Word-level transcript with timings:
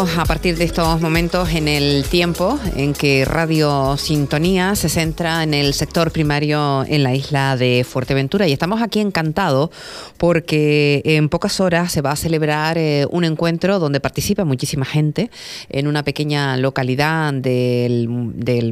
a 0.00 0.24
partir 0.24 0.56
de 0.56 0.64
estos 0.64 0.98
momentos 1.02 1.50
en 1.50 1.68
el 1.68 2.04
tiempo 2.04 2.58
en 2.74 2.94
que 2.94 3.26
Radio 3.26 3.98
Sintonía 3.98 4.74
se 4.74 4.88
centra 4.88 5.42
en 5.42 5.52
el 5.52 5.74
sector 5.74 6.10
primario 6.10 6.84
en 6.86 7.02
la 7.02 7.14
isla 7.14 7.54
de 7.58 7.84
Fuerteventura. 7.86 8.48
Y 8.48 8.52
estamos 8.52 8.80
aquí 8.80 9.00
encantados 9.00 9.68
porque 10.16 11.02
en 11.04 11.28
pocas 11.28 11.60
horas 11.60 11.92
se 11.92 12.00
va 12.00 12.12
a 12.12 12.16
celebrar 12.16 12.78
eh, 12.78 13.06
un 13.10 13.24
encuentro 13.24 13.78
donde 13.78 14.00
participa 14.00 14.46
muchísima 14.46 14.86
gente 14.86 15.30
en 15.68 15.86
una 15.86 16.02
pequeña 16.02 16.56
localidad 16.56 17.34
del, 17.34 18.08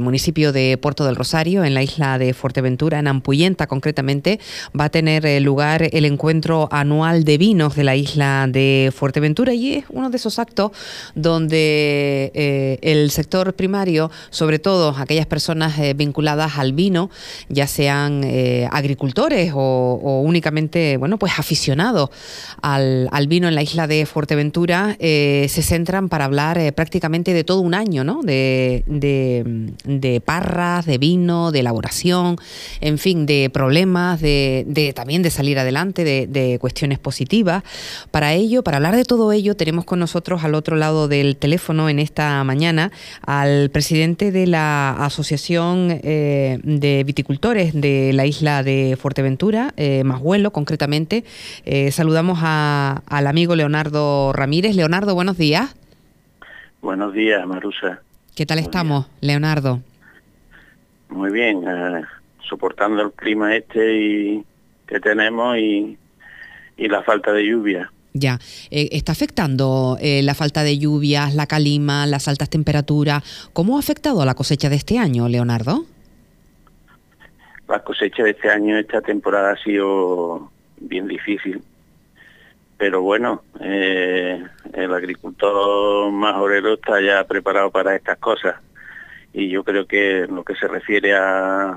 municipio 0.01 0.53
de 0.53 0.79
Puerto 0.79 1.05
del 1.05 1.17
Rosario, 1.17 1.63
en 1.63 1.75
la 1.75 1.83
isla 1.83 2.17
de 2.17 2.33
Fuerteventura, 2.33 3.01
en 3.01 3.07
Ampuyenta 3.07 3.67
concretamente, 3.67 4.41
va 4.79 4.85
a 4.85 4.89
tener 4.91 5.27
eh, 5.27 5.41
lugar 5.41 5.91
el 5.93 6.07
encuentro 6.07 6.69
anual 6.71 7.25
de 7.25 7.37
vinos 7.37 7.77
de 7.77 7.85
la 7.85 7.97
isla 7.97 8.47
de 8.49 8.93
Fuerteventura 8.97 9.53
y 9.53 9.75
es 9.75 9.85
uno 9.91 10.09
de 10.09 10.17
esos 10.17 10.39
actos 10.39 10.73
donde 11.19 12.31
eh, 12.35 12.79
el 12.83 13.11
sector 13.11 13.53
primario, 13.55 14.11
sobre 14.31 14.59
todo 14.59 14.95
aquellas 14.97 15.27
personas 15.27 15.79
eh, 15.79 15.95
vinculadas 15.95 16.59
al 16.59 16.73
vino, 16.73 17.11
ya 17.49 17.67
sean 17.67 18.23
eh, 18.25 18.69
agricultores 18.71 19.53
o, 19.55 20.23
únicamente, 20.25 20.97
bueno, 20.97 21.19
pues 21.19 21.39
aficionados 21.39 22.11
al, 22.63 23.09
vino 23.29 23.49
en 23.49 23.55
la 23.55 23.63
isla 23.63 23.87
de 23.87 24.07
Fuerteventura, 24.07 24.97
se 24.99 25.63
centran 25.63 26.09
para 26.09 26.25
hablar 26.25 26.73
prácticamente 26.75 27.35
de 27.35 27.45
todo 27.45 27.61
un 27.61 27.75
año, 27.75 28.05
¿no? 28.05 28.23
De, 28.23 28.85
de, 28.87 30.23
parras, 30.25 30.87
de 30.87 30.99
vino, 30.99 31.51
de 31.53 31.61
elaboración, 31.61 32.37
en 32.81 32.99
fin, 32.99 33.27
de 33.27 33.51
problemas, 33.53 34.21
de, 34.21 34.93
también 34.95 35.23
de 35.23 35.31
salir 35.31 35.59
adelante, 35.59 36.05
de, 36.05 36.27
de 36.27 36.59
cuestiones 36.59 36.99
positivas. 36.99 37.63
Para 38.11 38.33
ello, 38.33 38.63
para 38.63 38.77
hablar 38.79 38.97
de 38.97 39.05
todo 39.05 39.33
ello, 39.33 39.57
tenemos 39.57 39.85
con 39.85 39.99
nosotros 39.99 40.45
al 40.45 40.55
otro 40.55 40.77
lado 40.77 41.08
del 41.09 41.37
teléfono 41.37 41.89
en 41.89 41.99
esta 41.99 42.43
mañana 42.45 42.91
al 43.27 43.71
presidente 43.71 44.31
de 44.31 44.47
la 44.47 44.91
Asociación 45.05 46.01
eh, 46.03 46.59
de 46.63 47.05
Viticultores 47.05 47.73
de 47.73 48.13
la 48.13 48.27
isla 48.27 48.63
de 48.63 48.97
Fuerteventura, 49.01 49.73
eh, 49.77 50.05
Mashuelo 50.05 50.51
concretamente. 50.51 51.25
Eh, 51.65 51.91
saludamos 51.91 52.39
al 52.43 53.27
amigo 53.27 53.57
Leonardo 53.57 54.33
Ramírez. 54.33 54.77
Leonardo, 54.77 55.15
buenos 55.15 55.39
días. 55.39 55.75
Buenos 56.81 57.13
días, 57.13 57.47
Marusa. 57.47 58.01
¿Qué 58.37 58.47
tal 58.47 58.59
estamos, 58.59 59.09
Leonardo? 59.21 59.81
Muy 61.09 61.31
bien, 61.33 61.65
eh, 61.67 62.03
soportando 62.49 63.03
el 63.03 63.13
clima 63.13 63.57
este 63.57 64.01
y, 64.01 64.45
que 64.87 65.01
tenemos 65.01 65.57
y, 65.59 65.99
y 66.77 66.89
la 66.89 67.03
falta 67.03 67.33
de 67.33 67.47
lluvia. 67.47 67.91
Ya, 68.19 68.39
eh, 68.71 68.89
¿está 68.93 69.13
afectando 69.13 69.97
eh, 70.01 70.23
la 70.23 70.35
falta 70.35 70.63
de 70.63 70.79
lluvias, 70.79 71.35
la 71.35 71.47
calima, 71.47 72.07
las 72.07 72.29
altas 72.29 72.51
temperaturas? 72.51 73.23
¿Cómo 73.53 73.77
ha 73.77 73.81
afectado 73.81 74.23
a 74.23 74.27
la 74.27 74.35
cosecha 74.35 74.69
de 74.69 74.77
este 74.77 74.99
año, 74.99 75.29
Leonardo? 75.29 75.85
La 77.69 77.83
cosecha 77.85 78.23
de 78.23 78.31
este 78.31 78.51
año, 78.51 78.79
esta 78.79 79.01
temporada 79.01 79.53
ha 79.53 79.63
sido 79.63 80.51
bien 80.81 81.07
difícil. 81.07 81.63
Pero 82.79 83.03
bueno, 83.03 83.43
eh, 83.61 84.43
el 84.73 84.95
agricultor 84.95 86.11
majorero 86.13 86.75
está 86.75 87.01
ya 87.01 87.25
preparado 87.25 87.71
para 87.71 87.95
estas 87.97 88.19
cosas. 88.19 88.57
Y 89.33 89.49
yo 89.51 89.65
creo 89.65 89.87
que 89.87 90.21
en 90.21 90.35
lo 90.35 90.45
que 90.45 90.55
se 90.55 90.69
refiere 90.69 91.15
a, 91.15 91.77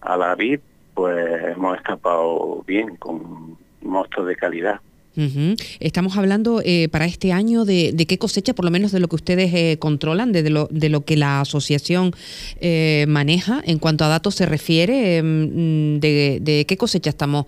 a 0.00 0.16
la 0.16 0.34
vid, 0.34 0.60
pues 0.92 1.44
hemos 1.44 1.76
escapado 1.76 2.62
bien, 2.66 2.96
con 2.96 3.56
mostos 3.80 4.26
de 4.26 4.36
calidad. 4.36 4.80
Estamos 5.78 6.16
hablando 6.16 6.60
eh, 6.64 6.88
para 6.90 7.04
este 7.04 7.32
año 7.32 7.64
de, 7.64 7.94
qué 8.08 8.18
cosecha, 8.18 8.52
por 8.52 8.64
lo 8.64 8.70
menos 8.70 8.90
de 8.90 8.98
lo 8.98 9.08
que 9.08 9.16
ustedes 9.16 9.54
eh, 9.54 9.78
controlan, 9.78 10.32
de 10.32 10.50
lo, 10.50 10.66
de 10.70 10.88
lo 10.88 11.04
que 11.04 11.16
la 11.16 11.40
asociación 11.40 12.12
eh, 12.60 13.04
maneja 13.08 13.60
en 13.64 13.78
cuanto 13.78 14.04
a 14.04 14.08
datos 14.08 14.34
se 14.34 14.46
refiere. 14.46 15.18
Em, 15.18 16.00
de, 16.00 16.64
qué 16.66 16.76
cosecha 16.76 17.10
estamos 17.10 17.46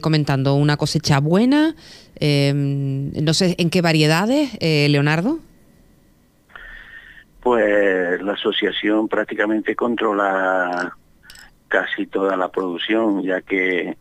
comentando? 0.00 0.54
¿Una 0.54 0.76
cosecha 0.76 1.20
buena? 1.20 1.74
Em, 2.16 3.12
no 3.12 3.32
sé, 3.32 3.54
¿en 3.58 3.70
qué 3.70 3.80
variedades, 3.80 4.50
Leonardo? 4.60 5.38
Pues 7.40 8.20
la 8.22 8.32
asociación 8.32 9.08
prácticamente 9.08 9.74
controla 9.74 10.96
casi 11.68 12.06
toda 12.06 12.36
la 12.36 12.50
producción, 12.50 13.22
ya 13.22 13.40
que 13.40 13.96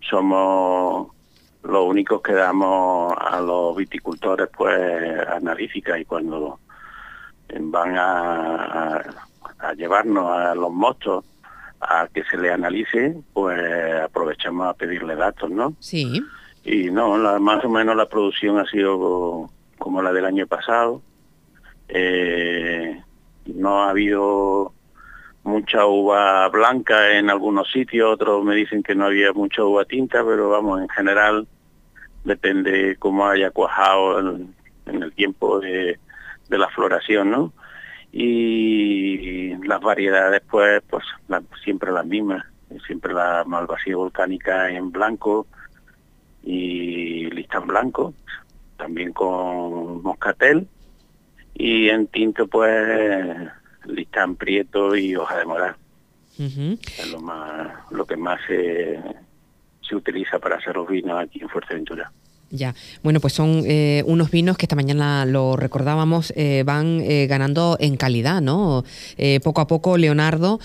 somos 0.00 1.17
lo 1.68 1.84
único 1.84 2.22
que 2.22 2.32
damos 2.32 3.12
a 3.18 3.40
los 3.40 3.76
viticultores 3.76 4.48
pues 4.56 4.74
analítica 5.28 5.98
y 5.98 6.04
cuando 6.06 6.58
van 7.60 7.94
a, 7.96 9.02
llevarnos 9.76 10.30
a 10.30 10.54
los 10.54 10.72
mostos 10.72 11.26
a 11.80 12.08
que 12.12 12.24
se 12.24 12.38
le 12.38 12.50
analice, 12.50 13.16
pues 13.34 13.60
aprovechamos 14.02 14.66
a 14.66 14.74
pedirle 14.74 15.14
datos, 15.14 15.50
¿no? 15.50 15.74
Sí. 15.78 16.24
Y 16.64 16.90
no, 16.90 17.18
más 17.38 17.64
o 17.64 17.68
menos 17.68 17.94
la 17.96 18.06
producción 18.06 18.58
ha 18.58 18.64
sido 18.64 19.50
como 19.76 20.02
la 20.02 20.12
del 20.12 20.24
año 20.24 20.46
pasado. 20.46 21.02
Eh, 21.88 23.00
no 23.46 23.82
ha 23.82 23.90
habido 23.90 24.72
mucha 25.44 25.84
uva 25.84 26.48
blanca 26.48 27.18
en 27.18 27.28
algunos 27.28 27.70
sitios, 27.70 28.10
otros 28.12 28.42
me 28.42 28.54
dicen 28.54 28.82
que 28.82 28.94
no 28.94 29.04
había 29.04 29.32
mucha 29.32 29.64
uva 29.64 29.84
tinta, 29.84 30.24
pero 30.24 30.48
vamos, 30.48 30.80
en 30.80 30.88
general 30.88 31.46
depende 32.24 32.96
cómo 32.98 33.26
haya 33.26 33.50
cuajado 33.50 34.20
en, 34.20 34.54
el 34.86 35.12
tiempo 35.12 35.60
de, 35.60 35.98
la 36.48 36.68
floración, 36.68 37.30
¿no? 37.30 37.52
Y 38.10 39.54
las 39.66 39.80
variedades, 39.80 40.42
pues, 40.50 40.82
pues 40.88 41.04
siempre 41.62 41.92
las 41.92 42.06
mismas, 42.06 42.44
siempre 42.86 43.12
la 43.12 43.44
malvasía 43.46 43.96
volcánica 43.96 44.70
en 44.70 44.90
blanco 44.90 45.46
y 46.42 47.28
lista 47.30 47.58
en 47.58 47.66
blanco, 47.66 48.14
también 48.78 49.12
con 49.12 50.02
moscatel, 50.02 50.66
y 51.54 51.90
en 51.90 52.06
tinto, 52.06 52.46
pues, 52.46 53.26
listán 53.84 54.36
prieto 54.36 54.96
y 54.96 55.16
hoja 55.16 55.38
de 55.38 55.44
moral. 55.44 55.76
Es 56.38 57.10
lo, 57.10 57.20
más, 57.20 57.90
lo 57.90 58.06
que 58.06 58.16
más 58.16 58.40
se, 58.46 59.02
se 59.88 59.96
utiliza 59.96 60.38
para 60.38 60.56
hacer 60.56 60.76
los 60.76 60.88
vinos 60.88 61.18
aquí 61.20 61.40
en 61.40 61.48
Fuerteventura. 61.48 62.12
Ya, 62.50 62.74
bueno, 63.02 63.20
pues 63.20 63.34
son 63.34 63.62
eh, 63.66 64.02
unos 64.06 64.30
vinos 64.30 64.56
que 64.56 64.64
esta 64.64 64.76
mañana 64.76 65.26
lo 65.26 65.56
recordábamos, 65.56 66.32
eh, 66.34 66.62
van 66.64 67.02
eh, 67.02 67.26
ganando 67.26 67.76
en 67.78 67.96
calidad, 67.96 68.40
¿no? 68.40 68.84
poco 69.42 69.60
a 69.60 69.66
poco, 69.66 69.96
Leonardo, 69.96 70.58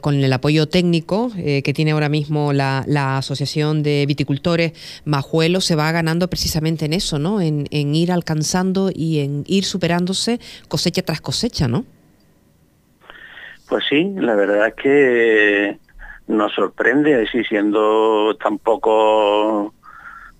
con 0.00 0.14
el 0.14 0.32
apoyo 0.32 0.68
técnico 0.68 1.30
que 1.34 1.72
tiene 1.74 1.90
ahora 1.90 2.08
mismo 2.08 2.52
la, 2.52 2.84
Asociación 3.18 3.82
de 3.82 4.04
Viticultores 4.06 4.72
Majuelo, 5.04 5.60
se 5.60 5.74
va 5.74 5.90
ganando 5.92 6.28
precisamente 6.28 6.84
en 6.84 6.92
eso, 6.92 7.18
¿no? 7.18 7.40
En, 7.40 7.66
en 7.70 7.94
ir 7.94 8.12
alcanzando 8.12 8.90
y 8.94 9.20
en 9.20 9.44
ir 9.46 9.64
superándose 9.64 10.38
cosecha 10.68 11.02
tras 11.02 11.20
cosecha, 11.20 11.68
¿no? 11.68 11.84
Pues 13.68 13.84
sí, 13.88 14.14
la 14.16 14.34
verdad 14.34 14.68
es 14.68 14.74
que 14.74 15.78
nos 16.28 16.52
sorprende, 16.52 17.22
así 17.26 17.42
siendo 17.44 18.36
tampoco 18.36 19.74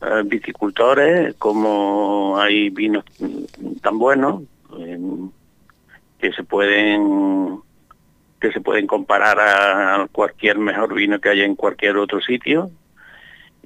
eh, 0.01 0.23
viticultores, 0.25 1.35
como 1.37 2.39
hay 2.39 2.71
vinos 2.71 3.05
tan 3.83 3.99
buenos 3.99 4.43
que 6.19 6.33
se 6.33 6.45
pueden 6.45 7.61
que 8.41 8.53
se 8.53 8.61
pueden 8.61 8.87
comparar 8.87 9.41
a 9.41 10.07
cualquier 10.13 10.59
mejor 10.59 10.95
vino 10.95 11.19
que 11.19 11.31
haya 11.31 11.45
en 11.45 11.57
cualquier 11.57 11.97
otro 11.97 12.21
sitio 12.21 12.71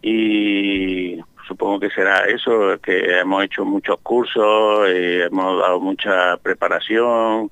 y 0.00 1.20
supongo 1.46 1.80
que 1.80 1.90
será 1.90 2.20
eso, 2.20 2.78
que 2.82 3.18
hemos 3.20 3.44
hecho 3.44 3.64
muchos 3.64 3.98
cursos, 4.02 4.88
eh, 4.88 5.24
hemos 5.24 5.60
dado 5.60 5.80
mucha 5.80 6.36
preparación, 6.38 7.50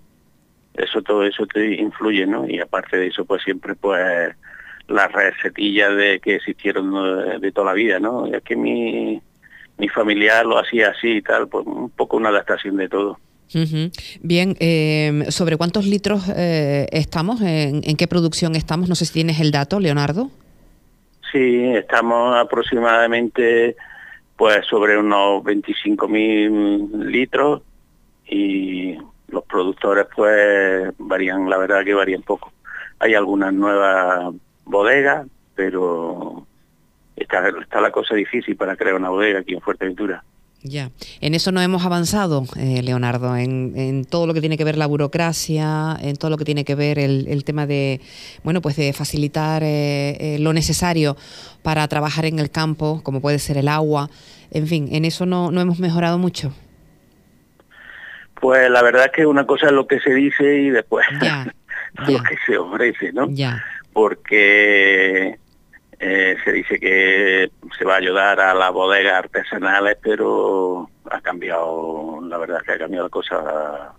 eso 0.75 1.03
todo 1.03 1.25
eso 1.25 1.47
te 1.47 1.75
influye, 1.75 2.27
¿no? 2.27 2.49
Y 2.49 2.61
aparte 2.61 2.97
de 2.97 3.09
eso, 3.09 3.25
pues 3.25 3.43
siempre 3.43 3.75
pues 3.75 4.35
las 4.91 5.11
recetillas 5.13 5.97
de 5.97 6.21
que 6.21 6.37
existieron 6.37 7.41
de, 7.41 7.53
toda 7.53 7.69
la 7.69 7.73
vida, 7.73 8.01
¿no? 8.01 8.27
Es 8.27 8.43
que 8.43 8.57
mi, 8.57 9.21
mi 9.79 9.89
familiar 9.89 10.45
lo 10.45 10.59
hacía 10.59 10.91
así 10.91 11.17
y 11.17 11.23
tal, 11.23 11.49
pues 11.49 11.67
un 11.67 11.91
poco 11.91 12.17
una 12.17 12.29
adaptación 12.31 12.77
de 12.77 12.89
todo. 12.89 13.19
Bien, 14.21 14.57
eh, 14.61 15.25
¿sobre 15.29 15.57
cuántos 15.57 15.85
litros 15.85 16.29
eh, 16.37 16.87
estamos? 16.93 17.41
¿En, 17.43 17.97
qué 17.97 18.07
producción 18.07 18.55
estamos? 18.55 18.89
No 18.89 18.95
sé 18.95 19.07
si 19.07 19.13
tienes 19.13 19.41
el 19.41 19.51
dato, 19.51 19.81
Leonardo. 19.81 20.31
Sí, 21.33 21.65
estamos 21.75 22.37
aproximadamente 22.37 23.77
pues 24.37 24.65
sobre 24.67 24.97
unos 24.97 25.43
25.000 25.43 27.05
litros 27.07 27.63
y 28.27 28.97
los 29.29 29.45
productores 29.45 30.07
pues 30.15 30.93
varían, 30.99 31.49
la 31.51 31.59
verdad 31.59 31.85
que 31.85 31.95
varían 31.95 32.23
poco. 32.23 32.53
Hay 33.01 33.15
algunas 33.15 33.53
nuevas 33.53 34.33
bodega, 34.71 35.27
pero 35.55 36.47
está, 37.17 37.49
está 37.49 37.81
la 37.81 37.91
cosa 37.91 38.15
difícil 38.15 38.57
para 38.57 38.77
crear 38.77 38.95
una 38.95 39.11
bodega 39.11 39.41
aquí 39.41 39.55
en 39.55 39.61
Fuerteventura. 39.61 40.25
Ya, 40.63 40.91
en 41.23 41.35
eso 41.35 41.53
no 41.53 41.63
hemos 41.63 41.87
avanzado, 41.87 42.45
eh, 42.59 42.83
Leonardo, 42.83 43.35
en, 43.35 44.05
todo 44.05 44.27
lo 44.27 44.35
que 44.35 44.41
tiene 44.41 44.59
que 44.59 44.65
ver 44.65 44.77
la 44.77 44.87
burocracia, 44.87 45.97
en 46.03 46.17
todo 46.17 46.31
lo 46.31 46.37
que 46.37 46.45
tiene 46.45 46.67
que 46.67 46.75
ver 46.75 46.99
el, 46.99 47.45
tema 47.45 47.67
de, 47.67 48.03
bueno, 48.45 48.61
pues 48.61 48.77
de 48.77 48.93
facilitar 48.93 49.63
eh, 49.63 50.17
eh, 50.21 50.39
lo 50.39 50.53
necesario 50.53 51.17
para 51.63 51.89
trabajar 51.89 52.27
en 52.27 52.39
el 52.39 52.51
campo, 52.51 53.01
como 53.03 53.23
puede 53.23 53.39
ser 53.39 53.57
el 53.57 53.69
agua, 53.69 54.11
en 54.51 54.67
fin, 54.67 54.89
en 54.93 55.07
eso 55.07 55.25
no, 55.25 55.51
no 55.51 55.63
hemos 55.63 55.79
mejorado 55.79 56.19
mucho. 56.19 56.53
Pues 58.35 58.69
la 58.71 58.83
verdad 58.83 59.07
es 59.07 59.13
que 59.13 59.25
una 59.25 59.47
cosa 59.47 59.67
es 59.67 59.73
lo 59.73 59.87
que 59.87 59.99
se 60.01 60.13
dice 60.15 60.59
y 60.59 60.69
después 60.69 61.07
lo 62.07 62.23
que 62.23 62.37
se 62.47 62.59
ofrece, 62.59 63.13
¿no? 63.15 63.29
Ya. 63.31 63.65
Porque 63.93 65.39
eh, 65.99 66.37
se 66.45 66.53
dice 66.53 66.81
que 66.81 67.51
se 67.79 67.85
va 67.85 67.95
a 67.95 67.99
ayudar 67.99 68.41
a 68.41 68.55
las 68.55 68.73
bodegas 68.73 69.15
artesanales, 69.25 69.99
pero 70.03 70.89
ha 71.11 71.21
cambiado, 71.21 72.21
la 72.23 72.39
verdad 72.39 72.59
es 72.59 72.63
que 72.65 72.73
ha 72.73 72.79
cambiado 72.79 73.07
la 73.07 73.11
cosa 73.11 73.95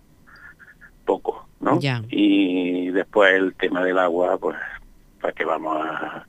poco, 1.05 1.47
¿no? 1.59 1.79
Y 2.09 2.89
después 2.89 3.33
el 3.33 3.53
tema 3.55 3.83
del 3.83 3.99
agua, 3.99 4.37
pues, 4.37 4.57
para 5.19 5.33
que 5.33 5.45
vamos 5.45 5.77
a... 5.85 6.25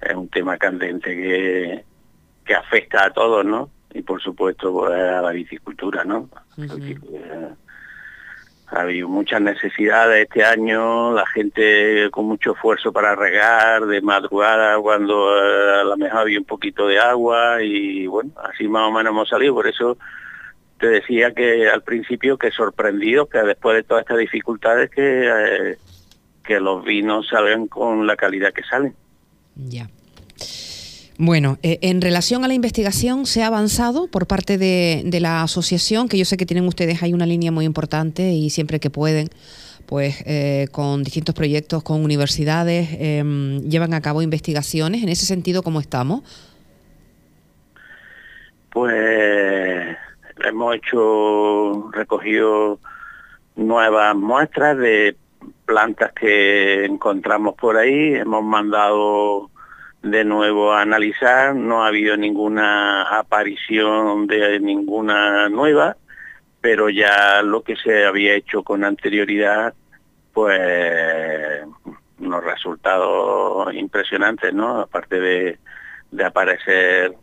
Es 0.00 0.14
un 0.14 0.28
tema 0.28 0.56
candente 0.58 1.16
que, 1.16 1.84
que 2.44 2.54
afecta 2.54 3.06
a 3.06 3.10
todos, 3.10 3.44
¿no? 3.44 3.70
Y 3.94 4.02
por 4.02 4.20
supuesto 4.22 4.72
pues, 4.72 4.92
a 4.92 5.22
la 5.22 5.30
viticultura, 5.30 6.04
¿no? 6.04 6.28
Ha 8.70 8.82
habido 8.82 9.08
muchas 9.08 9.40
necesidades 9.40 10.26
este 10.28 10.44
año, 10.44 11.12
la 11.12 11.26
gente 11.26 12.10
con 12.10 12.26
mucho 12.26 12.52
esfuerzo 12.52 12.92
para 12.92 13.16
regar, 13.16 13.86
de 13.86 14.00
madrugada 14.02 14.78
cuando 14.78 15.34
eh, 15.36 15.80
a 15.80 15.84
lo 15.84 15.96
mejor 15.96 16.20
había 16.20 16.38
un 16.38 16.44
poquito 16.44 16.86
de 16.86 16.98
agua 16.98 17.62
y 17.62 18.06
bueno, 18.06 18.32
así 18.42 18.68
más 18.68 18.88
o 18.88 18.92
menos 18.92 19.10
hemos 19.10 19.28
salido, 19.28 19.54
por 19.54 19.66
eso 19.66 19.96
te 20.78 20.86
decía 20.86 21.32
que 21.32 21.68
al 21.68 21.82
principio 21.82 22.36
que 22.36 22.50
sorprendido 22.50 23.26
que 23.26 23.38
después 23.38 23.76
de 23.76 23.82
todas 23.84 24.02
estas 24.02 24.18
dificultades 24.18 24.90
que, 24.90 25.28
eh, 25.28 25.78
que 26.44 26.60
los 26.60 26.84
vinos 26.84 27.28
salgan 27.28 27.68
con 27.68 28.06
la 28.06 28.16
calidad 28.16 28.52
que 28.52 28.62
salen. 28.64 28.94
Ya. 29.56 29.88
Bueno, 31.20 31.58
eh, 31.64 31.80
en 31.82 32.00
relación 32.00 32.44
a 32.44 32.48
la 32.48 32.54
investigación, 32.54 33.26
¿se 33.26 33.42
ha 33.42 33.48
avanzado 33.48 34.06
por 34.06 34.28
parte 34.28 34.56
de, 34.56 35.18
la 35.20 35.42
asociación? 35.42 36.08
Que 36.08 36.16
yo 36.16 36.24
sé 36.24 36.36
que 36.36 36.46
tienen 36.46 36.64
ustedes 36.68 37.02
ahí 37.02 37.12
una 37.12 37.26
línea 37.26 37.50
muy 37.50 37.64
importante 37.64 38.30
y 38.30 38.50
siempre 38.50 38.78
que 38.78 38.88
pueden, 38.88 39.28
pues 39.86 40.22
eh, 40.26 40.68
con 40.70 41.02
distintos 41.02 41.34
proyectos, 41.34 41.82
con 41.82 42.04
universidades, 42.04 42.90
em, 43.00 43.62
llevan 43.62 43.94
a 43.94 44.00
cabo 44.00 44.22
investigaciones. 44.22 45.02
En 45.02 45.08
ese 45.08 45.26
sentido, 45.26 45.64
¿cómo 45.64 45.80
estamos? 45.80 46.22
Pues 48.70 49.96
hemos 50.44 50.76
hecho, 50.76 51.90
recogido 51.90 52.78
nuevas 53.56 54.14
muestras 54.14 54.78
de 54.78 55.16
plantas 55.66 56.12
que 56.12 56.84
encontramos 56.84 57.56
por 57.56 57.76
ahí, 57.76 58.14
hemos 58.14 58.44
mandado 58.44 59.50
de 60.10 60.24
nuevo 60.24 60.72
a 60.72 60.82
analizar, 60.82 61.54
no 61.54 61.84
ha 61.84 61.88
habido 61.88 62.16
ninguna 62.16 63.18
aparición 63.18 64.26
de 64.26 64.60
ninguna 64.60 65.48
nueva, 65.48 65.96
pero 66.60 66.88
ya 66.90 67.42
lo 67.42 67.62
que 67.62 67.76
se 67.76 68.04
había 68.04 68.34
hecho 68.34 68.62
con 68.62 68.84
anterioridad, 68.84 69.74
pues 70.32 71.62
unos 72.18 72.44
resultados 72.44 73.72
impresionantes, 73.74 74.52
¿no? 74.52 74.80
Aparte 74.80 75.20
de, 75.20 75.58
aparecer 76.24 77.14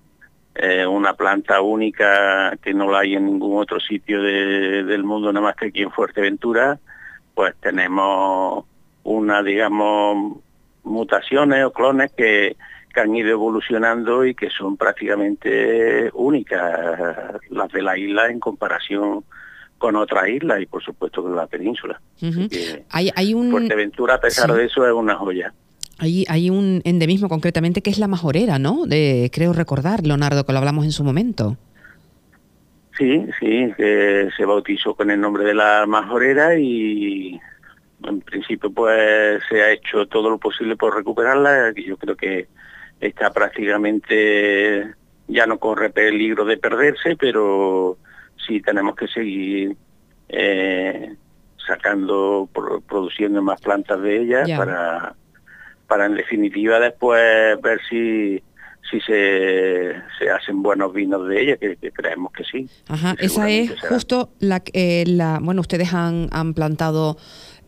eh, 0.55 0.85
una 0.85 1.13
planta 1.13 1.61
única 1.61 2.55
que 2.61 2.73
no 2.73 2.89
la 2.89 2.99
hay 2.99 3.15
en 3.15 3.25
ningún 3.25 3.61
otro 3.61 3.79
sitio 3.79 4.21
del 4.21 5.03
mundo, 5.03 5.33
nada 5.33 5.47
más 5.47 5.55
que 5.55 5.67
aquí 5.67 5.81
en 5.81 5.91
Fuerteventura, 5.91 6.79
pues 7.33 7.55
tenemos 7.59 8.65
una, 9.03 9.43
digamos, 9.43 10.37
mutaciones 10.83 11.65
o 11.65 11.71
clones 11.71 12.11
que, 12.13 12.55
han 13.01 13.15
ido 13.15 13.29
evolucionando 13.29 14.25
y 14.25 14.35
que 14.35 14.49
son 14.49 14.77
prácticamente 14.77 16.09
únicas 16.13 17.39
las 17.49 17.71
de 17.71 17.81
la 17.81 17.97
isla 17.97 18.29
en 18.29 18.39
comparación 18.39 19.23
con 19.77 19.95
otras 19.95 20.27
islas 20.29 20.61
y 20.61 20.65
por 20.65 20.83
supuesto 20.83 21.21
con 21.21 21.35
la 21.35 21.47
península. 21.47 21.99
hay, 22.89 23.33
un... 23.33 23.51
Fuerteventura 23.51 24.15
a 24.15 24.19
pesar 24.19 24.51
de 24.53 24.65
eso 24.65 24.85
es 24.85 24.93
una 24.93 25.15
joya. 25.15 25.53
Hay, 25.97 26.25
hay 26.27 26.49
un 26.49 26.81
endemismo 26.83 27.29
concretamente 27.29 27.81
que 27.81 27.89
es 27.89 27.99
la 27.99 28.07
majorera, 28.07 28.59
¿no? 28.59 28.85
De, 28.85 29.29
creo 29.33 29.53
recordar, 29.53 30.05
Leonardo, 30.05 30.45
que 30.45 30.51
lo 30.51 30.59
hablamos 30.59 30.85
en 30.85 30.91
su 30.91 31.03
momento. 31.03 31.57
Sí, 32.97 33.25
sí, 33.39 33.73
que 33.75 34.29
se 34.35 34.45
bautizó 34.45 34.95
con 34.95 35.11
el 35.11 35.19
nombre 35.19 35.43
de 35.43 35.53
la 35.53 35.85
majorera 35.85 36.57
y 36.57 37.39
en 38.03 38.21
principio 38.21 38.71
pues 38.71 39.41
se 39.49 39.61
ha 39.61 39.71
hecho 39.71 40.05
todo 40.07 40.29
lo 40.29 40.37
posible 40.37 40.75
por 40.75 40.95
recuperarla, 40.95 41.73
yo 41.75 41.97
creo 41.97 42.15
que 42.15 42.47
está 42.99 43.31
prácticamente, 43.31 44.93
ya 45.27 45.45
no 45.45 45.59
corre 45.59 45.89
peligro 45.89 46.45
de 46.45 46.57
perderse, 46.57 47.15
pero 47.15 47.97
sí 48.45 48.61
tenemos 48.61 48.95
que 48.95 49.07
seguir 49.07 49.75
eh, 50.29 51.15
sacando, 51.65 52.49
produciendo 52.87 53.41
más 53.41 53.59
plantas 53.61 54.01
de 54.01 54.21
ella 54.21 54.57
para, 54.57 55.15
para 55.87 56.05
en 56.05 56.15
definitiva 56.15 56.79
después 56.79 57.61
ver 57.61 57.79
si 57.89 58.41
si 58.89 59.01
se, 59.01 59.95
se 60.19 60.29
hacen 60.29 60.61
buenos 60.61 60.93
vinos 60.93 61.27
de 61.27 61.41
ella, 61.41 61.57
que, 61.57 61.75
creemos 61.91 62.31
que 62.31 62.43
sí. 62.43 62.69
Ajá, 62.87 63.15
esa 63.19 63.49
es 63.49 63.73
justo 63.81 64.29
la, 64.39 64.61
eh, 64.73 65.03
la, 65.07 65.39
bueno, 65.41 65.61
ustedes 65.61 65.93
han, 65.93 66.29
han 66.31 66.53
plantado 66.53 67.17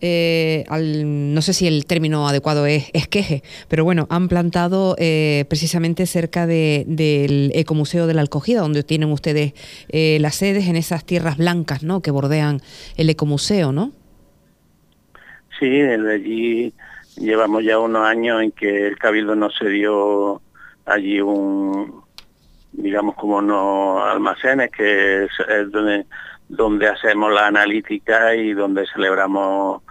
eh, 0.02 0.66
no 0.70 1.42
sé 1.42 1.54
si 1.54 1.68
el 1.68 1.86
término 1.86 2.28
adecuado 2.28 2.66
es 2.66 2.90
esqueje, 2.94 3.44
pero 3.68 3.84
bueno, 3.84 4.08
han 4.10 4.28
plantado 4.28 4.96
eh, 5.00 5.46
precisamente 5.50 6.06
cerca 6.06 6.48
del 6.48 7.52
Ecomuseo 7.54 8.08
de 8.08 8.14
la 8.14 8.22
Alcogida, 8.22 8.62
donde 8.62 8.84
tienen 8.84 9.12
ustedes 9.12 9.54
eh, 9.90 10.18
las 10.22 10.36
sedes 10.36 10.68
en 10.68 10.76
esas 10.76 11.06
tierras 11.06 11.38
blancas, 11.38 11.84
¿no? 11.84 12.02
Que 12.02 12.12
bordean 12.12 12.62
el 12.96 13.10
Ecomuseo, 13.10 13.72
¿no? 13.72 13.92
Sí, 15.60 15.82
allí 15.82 16.74
llevamos 17.16 17.64
ya 17.64 17.80
unos 17.80 18.06
años 18.06 18.44
en 18.44 18.52
que 18.52 18.88
el 18.88 18.98
Cabildo 18.98 19.36
nos 19.36 19.54
dio 19.60 20.42
allí 20.86 21.20
un, 21.20 22.04
digamos 22.72 23.16
como 23.16 23.38
unos 23.38 24.08
almacenes, 24.08 24.72
que 24.72 25.24
es, 25.26 25.32
donde 25.72 26.06
donde 26.50 26.88
hacemos 26.88 27.34
la 27.34 27.48
analítica 27.48 28.36
y 28.36 28.54
donde 28.54 28.86
celebramos 28.88 29.82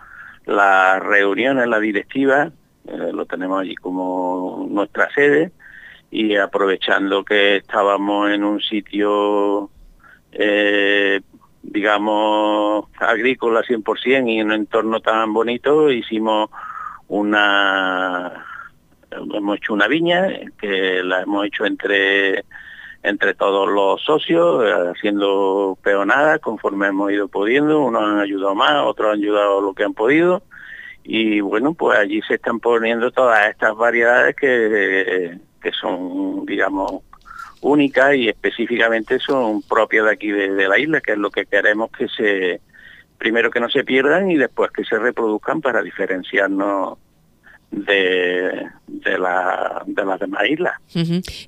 las 0.47 1.03
reuniones, 1.03 1.67
la 1.67 1.81
directiva, 1.81 2.51
eh, 2.87 3.11
lo 3.13 3.27
tenemos 3.27 3.61
allí 3.61 3.75
como 3.75 4.67
nuestra 4.71 5.11
sede. 5.13 5.53
Y 6.11 6.37
aprovechando 6.37 7.25
que 7.25 7.57
estábamos 7.57 8.31
en 8.31 8.45
un 8.45 8.61
sitio, 8.61 9.71
eh, 10.33 11.21
digamos, 11.63 12.87
agrícola 12.99 13.63
100% 13.63 14.29
y 14.29 14.39
en 14.39 14.47
un 14.47 14.53
entorno 14.53 15.01
tan 15.01 15.33
bonito, 15.33 15.91
hicimos 15.91 16.49
una, 17.09 18.47
hemos 19.11 19.57
hecho 19.57 19.75
una 19.75 19.89
viña 19.89 20.29
que 20.59 21.03
la 21.03 21.23
hemos 21.23 21.47
hecho 21.47 21.67
entre 21.67 22.45
entre 23.03 23.35
todos 23.35 23.69
los 23.69 24.03
socios, 24.03 24.65
eh, 24.65 24.91
haciendo 24.95 25.79
peonadas 25.83 26.41
conforme 26.41 26.88
hemos 26.88 27.12
ido 27.12 27.29
pudiendo, 27.29 27.83
unos 27.83 28.03
han 28.03 28.19
ayudado 28.19 28.55
más, 28.55 28.85
otros 28.85 29.12
han 29.12 29.19
ayudado 29.19 29.61
lo 29.61 29.75
que 29.75 29.85
han 29.85 29.95
podido, 29.95 30.43
y 31.05 31.41
bueno, 31.41 31.75
pues 31.75 31.99
allí 31.99 32.21
se 32.23 32.35
están 32.35 32.59
poniendo 32.59 33.11
todas 33.12 33.49
estas 33.49 33.76
variedades 33.76 34.35
que, 34.35 35.38
que 35.62 35.73
son, 35.73 36.45
digamos, 36.47 37.03
únicas 37.61 38.15
y 38.15 38.29
específicamente 38.29 39.19
son 39.19 39.62
propias 39.62 40.07
de 40.07 40.11
aquí 40.11 40.31
de 40.31 40.69
la 40.69 40.79
isla, 40.79 41.00
que 41.00 41.12
es 41.12 41.19
lo 41.19 41.31
que 41.31 41.47
queremos 41.47 41.91
que 41.91 42.09
se, 42.09 42.61
primero 43.19 43.50
que 43.50 43.61
no 43.61 43.69
se 43.69 43.85
pierdan 43.85 44.31
y 44.31 44.37
después 44.37 44.71
que 44.71 44.85
se 44.85 44.99
reproduzcan 44.99 45.61
para 45.61 45.83
diferenciarnos 45.83 46.99
de, 47.76 48.68
de, 48.87 49.18
la, 49.18 49.83
de 49.87 50.04
las 50.04 50.18
demás 50.18 50.42
islas. 50.49 50.75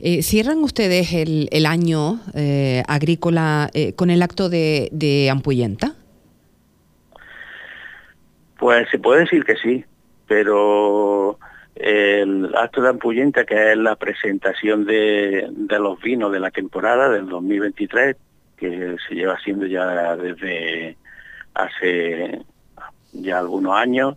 Eh, 0.00 0.22
¿Cierran 0.22 0.58
ustedes 0.58 1.12
el, 1.12 1.48
el 1.50 1.66
año 1.66 2.20
eh, 2.34 2.82
agrícola 2.86 3.70
eh, 3.72 3.94
con 3.94 4.10
el 4.10 4.22
acto 4.22 4.48
de, 4.48 4.88
de 4.92 5.30
Ampuyenta? 5.30 5.94
Pues 8.58 8.88
se 8.90 8.98
puede 8.98 9.20
decir 9.20 9.44
que 9.44 9.56
sí, 9.56 9.84
pero 10.26 11.38
el 11.74 12.54
acto 12.54 12.82
de 12.82 12.90
Ampuyenta, 12.90 13.44
que 13.44 13.72
es 13.72 13.78
la 13.78 13.96
presentación 13.96 14.84
de, 14.84 15.48
de 15.50 15.78
los 15.78 16.00
vinos 16.00 16.30
de 16.32 16.40
la 16.40 16.50
temporada 16.50 17.08
del 17.08 17.28
2023, 17.28 18.16
que 18.56 18.96
se 19.08 19.14
lleva 19.14 19.34
haciendo 19.34 19.66
ya 19.66 20.16
desde 20.16 20.96
hace 21.54 22.42
ya 23.12 23.38
algunos 23.38 23.74
años, 23.74 24.16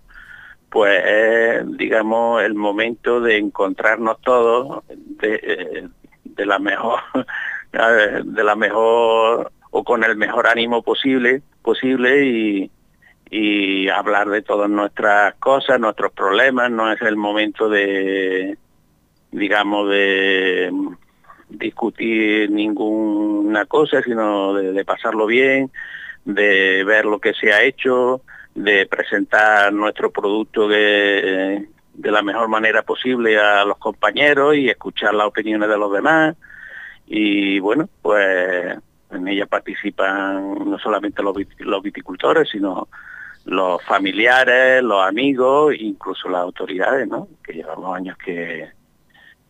pues 0.72 1.04
es, 1.06 1.78
digamos, 1.78 2.42
el 2.42 2.56
momento 2.56 3.20
de 3.20 3.38
encontrarnos 3.38 4.20
todos 4.22 4.84
de, 4.88 5.40
eh, 5.44 6.46
la 6.46 6.58
mejor 6.58 7.01
de 8.24 8.44
la 8.44 8.56
mejor 8.56 9.51
o 9.70 9.84
con 9.84 10.04
el 10.04 10.16
mejor 10.16 10.48
ánimo 10.48 10.82
posible, 10.82 11.44
posible 11.62 12.25
y, 12.25 12.72
y 13.30 13.90
hablar 13.90 14.30
de 14.30 14.42
todas 14.42 14.70
nuestras 14.70 15.36
cosas, 15.36 15.80
nuestros 15.80 16.12
problemas, 16.13 16.72
no 16.72 16.92
es 16.92 17.01
el 17.01 17.16
momento 17.16 17.70
de, 17.70 18.58
digamos, 19.32 19.90
de 19.90 20.72
discutir 21.50 22.50
ninguna 22.50 23.66
cosa, 23.66 24.01
sino 24.01 24.54
de, 24.54 24.86
pasarlo 24.86 25.25
bien, 25.25 25.72
de 26.25 26.84
ver 26.86 27.06
lo 27.06 27.20
que 27.20 27.34
se 27.34 27.54
ha 27.54 27.63
hecho, 27.63 28.22
de 28.55 28.86
presentar 28.86 29.72
nuestro 29.74 30.12
producto 30.12 30.67
de, 30.67 31.67
la 32.03 32.22
mejor 32.22 32.48
manera 32.48 32.84
posible 32.84 33.39
a 33.39 33.63
los 33.65 33.77
compañeros 33.77 34.55
y 34.55 34.70
escuchar 34.70 35.13
las 35.13 35.27
opiniones 35.27 35.70
de 35.70 35.77
los 35.77 35.91
demás. 35.91 36.36
Y 37.08 37.60
bueno, 37.60 37.89
pues 38.01 38.77
en 39.12 39.27
ella 39.27 39.46
participan 39.46 40.70
no 40.70 40.79
solamente 40.79 41.22
los, 41.22 41.36
los 41.60 41.81
viticultores, 41.84 42.50
sino 42.50 42.88
los 43.46 43.84
familiares, 43.84 44.84
los 44.84 45.03
amigos, 45.03 45.75
incluso 45.77 46.29
las 46.29 46.41
autoridades, 46.41 47.08
¿no? 47.08 47.27
Que 47.43 47.53
llevamos 47.53 47.96
años 47.96 48.17
que 48.17 48.70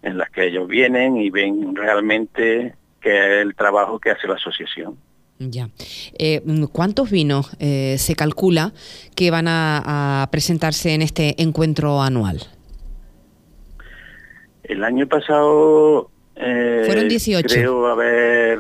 en 0.02 0.18
las 0.18 0.30
que 0.32 0.48
ellos 0.48 0.68
vienen 0.68 1.18
y 1.18 1.30
ven 1.30 1.76
realmente 1.76 2.76
que 3.00 3.10
es 3.10 3.46
el 3.46 3.56
trabajo 3.56 4.00
que 4.00 4.12
hace 4.12 4.28
la 4.28 4.36
asociación. 4.36 4.98
Ya. 5.50 5.70
Eh, 6.20 6.42
¿Cuántos 6.72 7.10
vinos 7.10 7.52
eh, 7.60 7.96
se 7.98 8.16
calcula 8.16 8.74
que 9.16 9.32
van 9.32 9.48
a, 9.48 10.28
presentarse 10.32 10.94
en 10.94 11.02
este 11.02 11.42
encuentro 11.42 12.02
anual? 12.02 12.42
El 14.64 14.84
año 14.84 15.08
pasado 15.08 16.12
eh, 16.36 16.84
fueron 16.86 17.08
18. 17.08 17.48
Creo 17.48 17.88
haber 17.88 18.60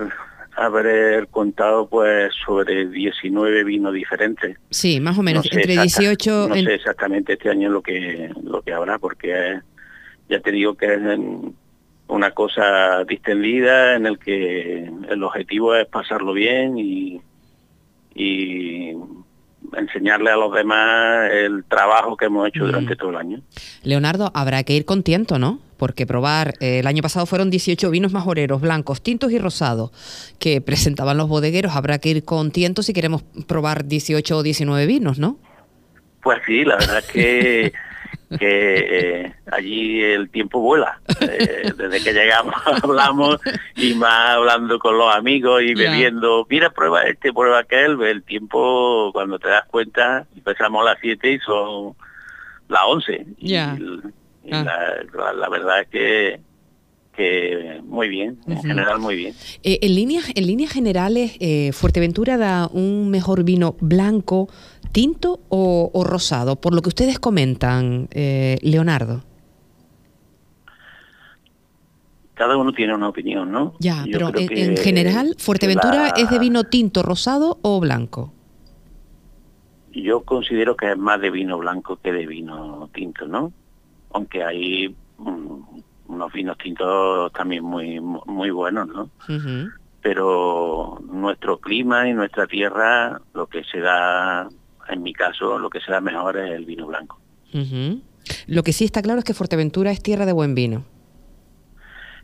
haber 0.56 1.28
contado 1.28 1.88
pues 1.88 2.34
sobre 2.46 2.88
19 2.88 3.64
vinos 3.64 3.94
diferentes. 3.94 4.58
Sí, 4.70 5.00
más 5.00 5.18
o 5.18 5.24
menos, 5.24 5.46
entre 5.52 5.82
18... 5.82 6.50
No 6.50 6.56
sé 6.56 6.74
exactamente 6.76 7.34
este 7.34 7.50
año 7.50 7.70
lo 7.70 7.82
que, 7.82 8.30
lo 8.44 8.62
que 8.62 8.74
habrá, 8.74 9.00
porque 9.00 9.60
ya 10.30 10.40
te 10.40 10.52
digo 10.52 10.76
que 10.76 10.94
es 10.94 11.02
una 12.12 12.32
cosa 12.32 13.06
distendida 13.06 13.96
en 13.96 14.06
el 14.06 14.20
que 14.20 14.91
el 15.10 15.24
objetivo 15.24 15.75
es 15.75 15.88
pasarlo 15.88 16.34
bien 16.34 16.77
y, 16.77 17.22
y 18.13 18.94
enseñarle 19.77 20.30
a 20.30 20.36
los 20.36 20.53
demás 20.53 21.32
el 21.32 21.63
trabajo 21.63 22.18
que 22.18 22.25
hemos 22.25 22.50
hecho 22.50 22.65
durante 22.65 22.98
todo 22.98 23.12
el 23.12 23.15
año. 23.15 23.41
Leonardo, 23.84 24.30
habrá 24.34 24.63
que 24.63 24.74
ir 24.74 24.84
con 24.84 25.03
tiento, 25.03 25.39
¿no? 25.39 25.60
Porque 25.77 26.06
probar, 26.06 26.56
eh, 26.60 26.80
el 26.80 26.88
año 26.88 27.01
pasado 27.01 27.25
fueron 27.25 27.50
18 27.50 27.89
vinos 27.89 28.12
majoreros, 28.12 28.60
blancos, 28.60 29.01
tintos 29.01 29.32
y 29.32 29.39
rosados, 29.39 29.91
que 30.38 30.60
presentaban 30.60 31.18
los 31.18 31.30
bodegueros. 31.30 31.77
Habrá 31.77 32.00
que 32.00 32.10
ir 32.10 32.25
con 32.25 32.51
tiento 32.51 32.84
si 32.84 32.91
queremos 32.91 33.24
probar 33.48 33.86
18 33.86 34.38
o 34.38 34.44
19 34.44 34.86
vinos, 34.86 35.18
¿no? 35.18 35.39
Pues 36.22 36.39
sí, 36.46 36.65
la 36.65 36.75
verdad 36.75 37.00
es 37.00 37.06
que 37.06 37.74
que 38.38 39.24
eh, 39.24 39.34
allí 39.52 40.02
el 40.02 40.30
tiempo 40.30 40.60
vuela. 40.60 41.00
Eh, 41.20 41.72
desde 41.76 42.04
que 42.04 42.14
llegamos 42.14 42.56
hablamos 42.84 43.40
y 43.76 43.94
más 43.94 44.32
hablando 44.32 44.80
con 44.80 44.98
los 44.98 45.14
amigos 45.14 45.62
y 45.64 45.74
bebiendo, 45.74 46.46
mira, 46.50 46.70
prueba 46.70 47.04
este, 47.04 47.34
prueba 47.34 47.60
aquel, 47.60 48.02
el 48.02 48.24
tiempo 48.24 49.12
cuando 49.14 49.38
te 49.40 49.50
das 49.50 49.66
cuenta, 49.68 50.26
empezamos 50.36 50.82
a 50.82 50.92
las 50.92 50.98
7 51.02 51.32
y 51.32 51.40
son 51.40 51.96
las 52.70 52.82
11. 52.86 53.26
Ya. 53.40 53.78
Ah. 54.52 54.66
la, 55.36 55.50
verdad 55.50 55.82
es 55.82 55.88
que 55.90 56.40
que 57.16 57.82
muy 57.84 58.08
bien, 58.08 58.40
en 58.48 58.62
general 58.62 59.00
muy 59.00 59.18
bien. 59.18 59.36
Eh, 59.64 59.80
en 59.82 59.96
líneas 59.96 60.32
en 60.34 60.48
líneas 60.48 60.72
generales, 60.72 61.38
Fuerteventura 61.76 62.38
da 62.38 62.68
un 62.68 63.10
mejor 63.10 63.44
vino 63.44 63.76
blanco 63.82 64.48
tinto 64.92 65.40
o, 65.50 66.04
rosado? 66.06 66.56
Por 66.56 66.74
lo 66.74 66.82
que 66.82 66.90
ustedes 66.90 67.20
comentan, 67.20 68.08
eh, 68.12 68.58
Leonardo. 68.62 69.24
Cada 72.34 72.58
uno 72.58 72.74
tiene 72.74 72.96
una 72.96 73.10
opinión, 73.10 73.52
¿no? 73.52 73.76
Ya, 73.80 74.04
pero 74.12 74.32
en, 74.36 74.76
general, 74.78 75.36
¿Fuerteventura 75.38 76.14
es 76.18 76.30
de 76.30 76.40
vino 76.40 76.64
tinto, 76.64 77.04
rosado 77.04 77.60
o 77.62 77.80
blanco? 77.80 78.34
Yo 79.92 80.22
considero 80.22 80.76
que 80.76 80.92
es 80.92 80.98
más 80.98 81.22
de 81.22 81.30
vino 81.30 81.58
blanco 81.58 81.98
que 81.98 82.12
de 82.12 82.26
vino 82.26 82.90
tinto, 82.94 83.28
¿no? 83.28 83.52
Aunque 84.14 84.44
hay 84.44 84.96
mm, 85.18 85.62
unos 86.08 86.34
vinos 86.34 86.58
tintos 86.58 87.32
también 87.34 87.64
muy 87.64 88.00
muy 88.00 88.50
buenos, 88.50 88.88
¿no? 88.88 89.10
Pero 90.02 91.00
nuestro 91.12 91.60
clima 91.60 92.08
y 92.10 92.14
nuestra 92.14 92.48
tierra, 92.48 93.22
lo 93.34 93.48
que 93.48 93.64
se 93.66 93.80
da 93.80 94.50
en 94.91 95.01
mi 95.03 95.13
caso 95.13 95.57
lo 95.57 95.69
que 95.69 95.79
será 95.79 96.01
mejor 96.01 96.38
es 96.38 96.51
el 96.51 96.65
vino 96.65 96.88
blanco. 96.88 97.19
Lo 98.48 98.63
que 98.63 98.74
sí 98.74 98.86
está 98.86 99.01
claro 99.01 99.19
es 99.19 99.25
que 99.25 99.33
Fuerteventura 99.33 99.91
es 99.91 100.01
tierra 100.01 100.25
de 100.25 100.33
buen 100.33 100.55
vino. 100.55 100.86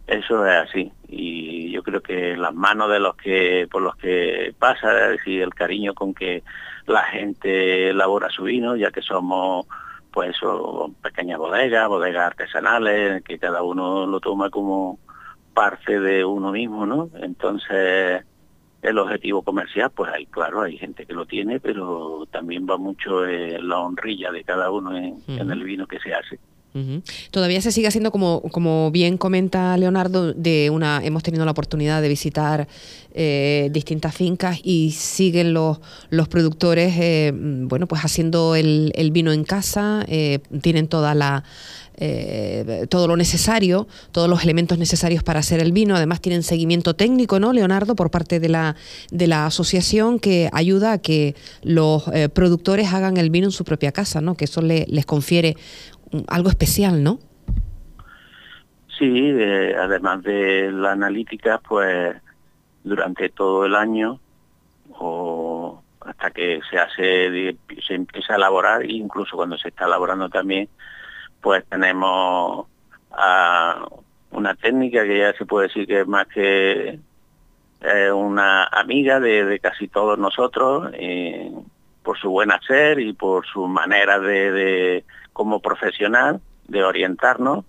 Eso 0.07 0.45
es 0.45 0.55
así 0.55 0.91
y 1.07 1.71
yo 1.71 1.83
creo 1.83 2.01
que 2.01 2.35
las 2.37 2.53
manos 2.53 2.89
de 2.89 2.99
los 2.99 3.15
que 3.15 3.67
por 3.71 3.81
los 3.81 3.95
que 3.97 4.53
pasa, 4.57 5.05
es 5.05 5.17
decir, 5.17 5.41
el 5.41 5.53
cariño 5.53 5.93
con 5.93 6.13
que 6.13 6.43
la 6.85 7.03
gente 7.03 7.89
elabora 7.89 8.29
su 8.29 8.43
vino, 8.43 8.75
ya 8.75 8.91
que 8.91 9.01
somos 9.01 9.65
pues 10.11 10.37
pequeñas 11.01 11.37
bodegas, 11.37 11.87
bodegas 11.87 12.27
artesanales, 12.27 13.23
que 13.23 13.37
cada 13.37 13.61
uno 13.61 14.07
lo 14.07 14.19
toma 14.19 14.49
como 14.49 14.99
parte 15.53 15.99
de 15.99 16.25
uno 16.25 16.51
mismo, 16.51 16.85
¿no? 16.85 17.09
Entonces 17.21 18.25
el 18.81 18.97
objetivo 18.99 19.41
comercial, 19.41 19.91
pues 19.95 20.11
hay, 20.13 20.25
claro, 20.27 20.61
hay 20.61 20.77
gente 20.77 21.05
que 21.05 21.13
lo 21.13 21.25
tiene, 21.25 21.59
pero 21.59 22.27
también 22.31 22.67
va 22.69 22.77
mucho 22.77 23.25
la 23.25 23.79
honrilla 23.79 24.31
de 24.31 24.43
cada 24.43 24.71
uno 24.71 24.95
en, 24.95 25.21
el 25.27 25.63
vino 25.63 25.87
que 25.87 25.99
se 25.99 26.13
hace. 26.13 26.39
Todavía 27.31 27.59
se 27.61 27.71
sigue 27.71 27.87
haciendo, 27.87 28.11
como, 28.11 28.41
como 28.51 28.91
bien 28.91 29.17
comenta 29.17 29.75
Leonardo, 29.77 30.33
de 30.33 30.69
una 30.69 31.03
hemos 31.03 31.23
tenido 31.23 31.43
la 31.43 31.51
oportunidad 31.51 32.03
de 32.03 32.07
visitar 32.07 32.67
eh, 33.13 33.69
distintas 33.71 34.15
fincas 34.15 34.59
y 34.63 34.91
siguen 34.91 35.53
los, 35.53 35.79
los 36.11 36.27
productores 36.27 36.93
eh, 36.99 37.31
bueno 37.33 37.87
pues 37.87 38.03
haciendo 38.03 38.55
el, 38.55 38.91
el 38.95 39.09
vino 39.09 39.31
en 39.31 39.43
casa, 39.43 40.05
eh, 40.07 40.39
tienen 40.61 40.87
toda 40.87 41.15
la 41.15 41.43
eh, 41.97 42.85
todo 42.89 43.07
lo 43.07 43.17
necesario, 43.17 43.87
todos 44.11 44.29
los 44.29 44.43
elementos 44.43 44.77
necesarios 44.77 45.23
para 45.23 45.39
hacer 45.39 45.59
el 45.59 45.71
vino. 45.71 45.95
Además 45.95 46.21
tienen 46.21 46.43
seguimiento 46.43 46.95
técnico, 46.95 47.39
¿no, 47.39 47.53
Leonardo? 47.53 47.95
Por 47.95 48.11
parte 48.11 48.39
de 48.39 48.49
la, 48.49 48.75
de 49.11 49.27
la 49.27 49.47
asociación 49.47 50.19
que 50.19 50.49
ayuda 50.53 50.93
a 50.93 50.97
que 50.99 51.35
los 51.63 52.07
eh, 52.09 52.29
productores 52.29 52.93
hagan 52.93 53.17
el 53.17 53.29
vino 53.29 53.47
en 53.47 53.51
su 53.51 53.65
propia 53.65 53.91
casa, 53.91 54.21
¿no? 54.21 54.35
Que 54.35 54.45
eso 54.45 54.61
les 54.61 55.05
confiere 55.05 55.57
algo 56.27 56.49
especial, 56.49 57.03
¿no? 57.03 57.19
Sí, 58.97 59.31
además 59.77 60.23
de 60.23 60.71
la 60.71 60.93
analítica, 60.93 61.59
pues 61.67 62.15
durante 62.83 63.29
todo 63.29 63.65
el 63.65 63.75
año 63.75 64.19
o 64.89 65.83
hasta 66.01 66.31
que 66.31 66.61
se 66.69 66.79
hace, 66.79 67.57
se 67.85 67.93
empieza 67.93 68.33
a 68.33 68.37
elaborar, 68.37 68.89
incluso 68.89 69.35
cuando 69.35 69.57
se 69.57 69.69
está 69.69 69.85
elaborando 69.85 70.29
también, 70.29 70.69
pues 71.41 71.63
tenemos 71.69 72.67
una 74.31 74.55
técnica 74.55 75.03
que 75.03 75.17
ya 75.19 75.33
se 75.33 75.45
puede 75.45 75.67
decir 75.67 75.87
que 75.87 76.01
es 76.01 76.07
más 76.07 76.27
que 76.27 76.99
una 78.13 78.65
amiga 78.65 79.19
de, 79.19 79.59
casi 79.61 79.87
todos 79.87 80.17
nosotros 80.17 80.91
por 82.03 82.17
su 82.17 82.29
buen 82.29 82.51
hacer 82.51 82.99
y 82.99 83.13
por 83.13 83.45
su 83.45 83.67
manera 83.67 84.19
de, 84.19 85.03
como 85.33 85.59
profesional 85.59 86.39
de 86.67 86.83
orientarnos 86.83 87.65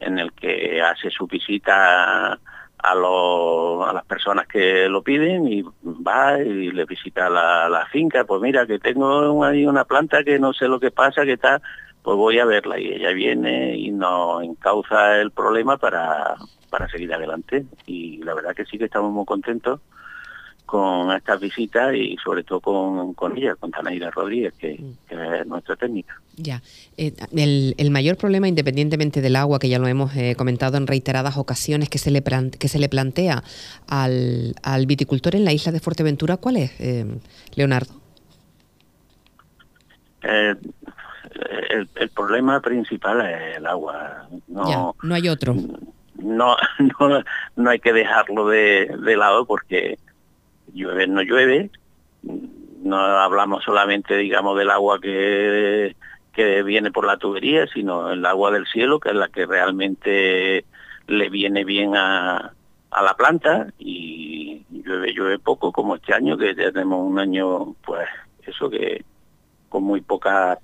en 0.00 0.18
el 0.18 0.32
que 0.32 0.82
hace 0.82 1.10
su 1.10 1.26
visita 1.26 2.32
a, 2.32 2.38
a 2.78 3.92
las 3.92 4.04
personas 4.06 4.46
que 4.46 4.88
lo 4.88 5.02
piden 5.02 5.48
y 5.48 5.62
va 5.84 6.38
y 6.38 6.70
le 6.70 6.84
visita 6.84 7.30
la, 7.30 7.68
la 7.68 7.86
finca, 7.86 8.24
pues 8.24 8.40
mira 8.42 8.66
que 8.66 8.78
tengo 8.78 9.44
ahí 9.44 9.66
una 9.66 9.84
planta 9.84 10.22
que 10.24 10.38
no 10.38 10.52
sé 10.52 10.68
lo 10.68 10.80
que 10.80 10.90
pasa, 10.90 11.24
que 11.24 11.34
está 11.34 11.62
pues 12.04 12.18
voy 12.18 12.38
a 12.38 12.44
verla 12.44 12.78
y 12.78 12.86
ella 12.86 13.12
viene 13.12 13.78
y 13.78 13.90
nos 13.90 14.42
encauza 14.44 15.16
el 15.22 15.30
problema 15.30 15.78
para, 15.78 16.36
para 16.68 16.86
seguir 16.86 17.12
adelante. 17.14 17.64
Y 17.86 18.18
la 18.18 18.34
verdad 18.34 18.54
que 18.54 18.66
sí 18.66 18.76
que 18.76 18.84
estamos 18.84 19.10
muy 19.10 19.24
contentos 19.24 19.80
con 20.66 21.10
estas 21.12 21.40
visitas 21.40 21.94
y 21.94 22.18
sobre 22.22 22.44
todo 22.44 22.60
con, 22.60 23.14
con 23.14 23.38
ella, 23.38 23.54
con 23.54 23.70
Tanaira 23.70 24.10
Rodríguez, 24.10 24.52
que, 24.52 24.78
mm. 24.78 25.18
es 25.18 25.46
nuestra 25.46 25.76
técnica. 25.76 26.20
Ya, 26.36 26.60
eh, 26.98 27.14
el, 27.34 27.90
mayor 27.90 28.18
problema, 28.18 28.48
independientemente 28.48 29.22
del 29.22 29.36
agua, 29.36 29.58
que 29.58 29.70
ya 29.70 29.78
lo 29.78 29.86
hemos 29.86 30.14
eh, 30.14 30.34
comentado 30.36 30.76
en 30.76 30.86
reiteradas 30.86 31.38
ocasiones, 31.38 31.88
que 31.88 31.98
se 31.98 32.10
le, 32.10 32.22
que 32.22 32.68
se 32.68 32.78
le 32.78 32.90
plantea 32.90 33.42
al, 33.88 34.56
al 34.62 34.84
viticultor 34.84 35.36
en 35.36 35.46
la 35.46 35.54
isla 35.54 35.72
de 35.72 35.80
Fuerteventura, 35.80 36.36
¿cuál 36.36 36.58
es, 36.58 36.78
eh, 36.80 37.06
Leonardo? 37.54 37.94
El, 41.70 42.08
problema 42.10 42.60
principal 42.60 43.20
es 43.20 43.56
el 43.58 43.66
agua. 43.66 44.28
No, 44.48 44.94
no 45.02 45.14
hay 45.14 45.28
otro. 45.28 45.54
no, 46.16 46.56
no, 47.00 47.22
no 47.56 47.70
hay 47.70 47.78
que 47.78 47.92
dejarlo 47.92 48.48
de, 48.48 48.94
de 48.98 49.16
lado 49.16 49.46
porque 49.46 49.98
llueve, 50.72 51.06
no 51.06 51.22
llueve, 51.22 51.70
no 52.82 52.96
hablamos 52.98 53.64
solamente, 53.64 54.16
digamos, 54.16 54.58
del 54.58 54.70
agua 54.70 55.00
que, 55.00 55.96
que 56.32 56.62
viene 56.62 56.90
por 56.90 57.06
la 57.06 57.16
tubería, 57.16 57.66
sino 57.68 58.10
el 58.10 58.24
agua 58.26 58.50
del 58.50 58.66
cielo, 58.66 59.00
que 59.00 59.10
es 59.10 59.14
la 59.14 59.28
que 59.28 59.46
realmente 59.46 60.64
le 61.06 61.28
viene 61.28 61.64
bien 61.64 61.96
a, 61.96 62.52
a 62.90 63.02
la 63.02 63.14
planta 63.14 63.68
y 63.78 64.64
llueve, 64.70 65.12
llueve 65.12 65.38
poco, 65.38 65.72
como 65.72 65.96
este 65.96 66.14
año, 66.14 66.36
que 66.36 66.54
ya 66.54 66.72
tenemos 66.72 67.06
un 67.06 67.18
año, 67.18 67.74
pues, 67.84 68.08
eso 68.46 68.68
que 68.68 69.04
con 69.68 69.82
muy 69.82 70.00
poca 70.00 70.58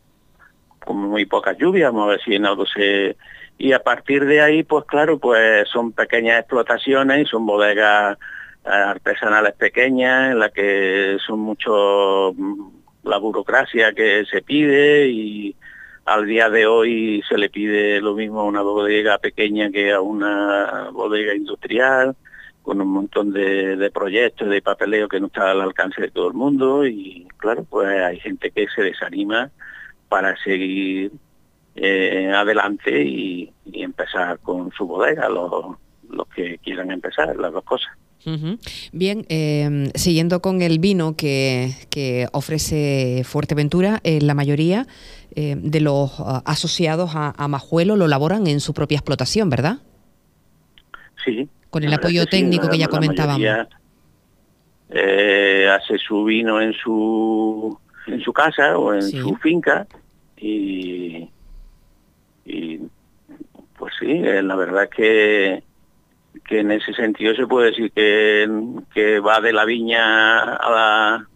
con 0.90 0.96
muy 0.96 1.24
poca 1.24 1.52
lluvia, 1.52 1.90
vamos 1.90 2.08
a 2.08 2.10
ver 2.10 2.20
si 2.22 2.34
en 2.34 2.46
algo 2.46 2.66
se... 2.66 3.16
Y 3.58 3.72
a 3.72 3.78
partir 3.80 4.24
de 4.24 4.40
ahí, 4.40 4.64
pues 4.64 4.84
claro, 4.86 5.20
pues 5.20 5.68
son 5.68 5.92
pequeñas 5.92 6.40
explotaciones 6.40 7.22
y 7.22 7.30
son 7.30 7.46
bodegas 7.46 8.18
eh, 8.64 8.70
artesanales 8.70 9.54
pequeñas 9.54 10.32
en 10.32 10.40
las 10.40 10.50
que 10.50 11.18
son 11.24 11.38
mucho 11.38 12.32
mm, 12.36 12.70
la 13.04 13.18
burocracia 13.18 13.92
que 13.92 14.24
se 14.28 14.42
pide 14.42 15.06
y 15.08 15.54
al 16.06 16.26
día 16.26 16.50
de 16.50 16.66
hoy 16.66 17.22
se 17.28 17.38
le 17.38 17.50
pide 17.50 18.00
lo 18.00 18.14
mismo 18.14 18.40
a 18.40 18.44
una 18.44 18.62
bodega 18.62 19.18
pequeña 19.18 19.70
que 19.70 19.92
a 19.92 20.00
una 20.00 20.88
bodega 20.90 21.36
industrial 21.36 22.16
con 22.62 22.80
un 22.80 22.88
montón 22.88 23.32
de 23.32 23.90
proyectos 23.94 24.48
de 24.48 24.60
papeleo 24.60 25.08
que 25.08 25.20
no 25.20 25.28
está 25.28 25.52
al 25.52 25.60
alcance 25.60 26.00
de 26.00 26.10
todo 26.10 26.28
el 26.28 26.34
mundo 26.34 26.84
y 26.84 27.28
claro 27.36 27.64
pues 27.64 27.88
hay 27.88 28.18
gente 28.18 28.50
que 28.50 28.66
se 28.74 28.82
desanima 28.82 29.50
para 30.10 30.36
seguir 30.42 31.12
eh, 31.76 32.30
adelante 32.34 33.02
y, 33.02 33.50
empezar 33.72 34.40
con 34.40 34.70
su 34.72 34.86
bodega, 34.86 35.28
los, 35.28 35.76
los 36.10 36.26
que 36.28 36.58
quieran 36.58 36.90
empezar, 36.90 37.34
las 37.36 37.52
dos 37.52 37.64
cosas. 37.64 37.90
Bien, 38.92 39.24
em, 39.30 39.90
siguiendo 39.94 40.42
con 40.42 40.60
el 40.60 40.78
vino 40.78 41.16
que, 41.16 41.70
que 41.88 42.28
ofrece 42.32 43.22
Fuerteventura, 43.24 44.00
eh, 44.04 44.20
la 44.20 44.34
mayoría 44.34 44.86
eh, 45.34 45.56
de 45.56 45.80
los 45.80 46.12
ah, 46.18 46.42
asociados 46.44 47.12
a, 47.14 47.48
Majuelo 47.48 47.96
lo 47.96 48.08
laboran 48.08 48.46
en 48.46 48.60
su 48.60 48.74
propia 48.74 48.96
explotación, 48.96 49.48
¿verdad? 49.48 49.78
Sí. 51.24 51.48
Con 51.70 51.84
el 51.84 51.94
apoyo 51.94 52.26
técnico 52.26 52.68
que 52.68 52.78
ya 52.78 52.88
comentábamos. 52.88 53.40
hace 54.90 55.98
su 56.06 56.24
vino 56.24 56.60
en 56.60 56.74
su 56.74 57.78
en 58.06 58.20
su 58.20 58.32
casa 58.32 58.78
o 58.78 58.94
en 58.94 59.02
su 59.02 59.36
finca 59.36 59.86
y, 60.36 61.28
y 62.44 62.80
pues 63.78 63.94
sí, 63.98 64.10
eh, 64.10 64.42
la 64.42 64.56
verdad 64.56 64.88
que, 64.88 65.62
que 66.44 66.60
en 66.60 66.72
ese 66.72 66.92
sentido 66.94 67.34
se 67.34 67.46
puede 67.46 67.70
decir 67.70 67.92
que, 67.92 68.48
que 68.92 69.20
va 69.20 69.40
de 69.40 69.52
la 69.52 69.64
viña 69.64 70.40
a 70.54 70.70
la, 70.70 71.26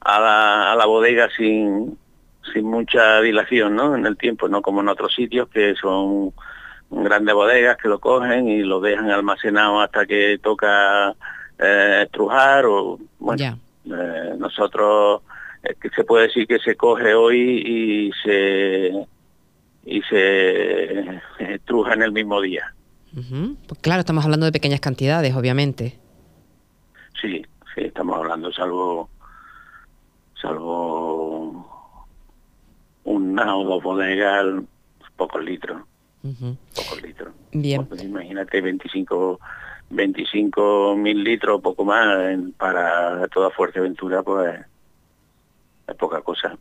a 0.00 0.20
la, 0.20 0.72
a 0.72 0.76
la 0.76 0.86
bodega 0.86 1.28
sin, 1.36 1.98
sin 2.52 2.64
mucha 2.64 3.20
dilación 3.20 3.76
¿no? 3.76 3.94
en 3.94 4.06
el 4.06 4.16
tiempo, 4.16 4.48
no 4.48 4.62
como 4.62 4.80
en 4.80 4.88
otros 4.88 5.14
sitios 5.14 5.48
que 5.48 5.74
son 5.74 6.32
grandes 6.90 7.34
bodegas 7.34 7.76
que 7.76 7.88
lo 7.88 7.98
cogen 7.98 8.48
y 8.48 8.62
lo 8.62 8.80
dejan 8.80 9.10
almacenado 9.10 9.80
hasta 9.80 10.06
que 10.06 10.38
toca 10.42 11.14
eh, 11.58 12.02
estrujar 12.04 12.64
o 12.66 12.98
bueno 13.18 13.58
eh, 13.86 14.34
nosotros 14.38 15.22
que 15.80 15.90
se 15.90 16.04
puede 16.04 16.28
decir 16.28 16.46
que 16.46 16.58
se 16.58 16.76
coge 16.76 17.14
hoy 17.14 17.62
y 17.66 18.12
se 18.22 19.06
y 19.84 20.02
se 20.02 21.20
estruja 21.38 21.94
en 21.94 22.02
el 22.02 22.12
mismo 22.12 22.40
día. 22.40 22.74
Pues 23.14 23.80
claro, 23.80 24.00
estamos 24.00 24.24
hablando 24.24 24.46
de 24.46 24.52
pequeñas 24.52 24.80
cantidades, 24.80 25.34
obviamente. 25.34 25.98
Sí, 27.20 27.42
sí, 27.74 27.82
estamos 27.82 28.16
hablando 28.16 28.52
salvo 28.52 29.08
salvo 30.40 32.06
una 33.04 33.56
o 33.56 33.64
dos 33.64 33.82
bodegas, 33.82 34.44
pocos 35.16 35.42
litros. 35.42 35.82
Pocos 36.74 37.02
litros. 37.02 37.32
Bien. 37.52 37.86
Pues 37.86 38.02
imagínate 38.02 38.60
25 38.60 39.40
25 39.88 40.96
mil 40.96 41.22
litros, 41.22 41.60
poco 41.60 41.84
más 41.84 42.38
para 42.58 43.26
toda 43.28 43.50
Fuerteventura, 43.50 44.22
pues 44.22 44.60
es 45.88 45.96
poca 45.96 46.20
cosa. 46.22 46.56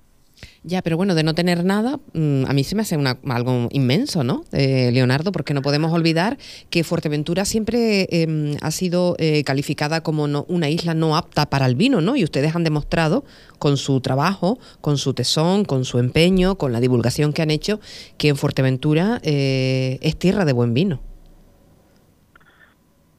Ya, 0.64 0.82
pero 0.82 0.98
bueno, 0.98 1.16
de 1.16 1.24
no 1.24 1.34
tener 1.34 1.64
nada, 1.64 2.00
mm, 2.14 2.46
a 2.48 2.54
mí 2.54 2.64
se 2.64 2.76
me 2.76 2.82
hace 2.82 2.96
algo 2.96 3.68
inmenso, 3.72 4.24
¿no, 4.24 4.44
eh, 4.52 4.90
Leonardo? 4.92 5.32
Porque 5.32 5.54
no 5.54 5.62
podemos 5.62 5.94
olvidar 5.94 6.38
que 6.70 6.84
Fuerteventura 6.84 7.46
siempre 7.46 8.08
em, 8.10 8.58
ha 8.62 8.72
sido 8.72 9.16
eh, 9.20 9.44
calificada 9.44 10.02
como 10.02 10.26
una 10.48 10.70
isla 10.70 10.94
no 10.94 11.16
apta 11.16 11.46
para 11.46 11.66
el 11.66 11.76
vino, 11.76 12.02
¿no? 12.02 12.16
Y 12.16 12.24
ustedes 12.24 12.56
han 12.56 12.64
demostrado 12.64 13.24
con 13.60 13.78
su 13.78 14.02
trabajo, 14.02 14.58
con 14.82 14.98
su 14.98 15.14
tesón, 15.14 15.66
con 15.66 15.86
su 15.86 16.00
empeño, 16.00 16.56
con 16.56 16.72
la 16.72 16.80
divulgación 16.80 17.32
que 17.32 17.42
han 17.42 17.52
hecho, 17.52 17.80
que 18.18 18.30
en 18.30 18.36
Fuerteventura 18.36 19.20
eh, 19.24 20.00
es 20.02 20.18
tierra 20.18 20.46
de 20.46 20.54
buen 20.54 20.74
vino. 20.74 21.00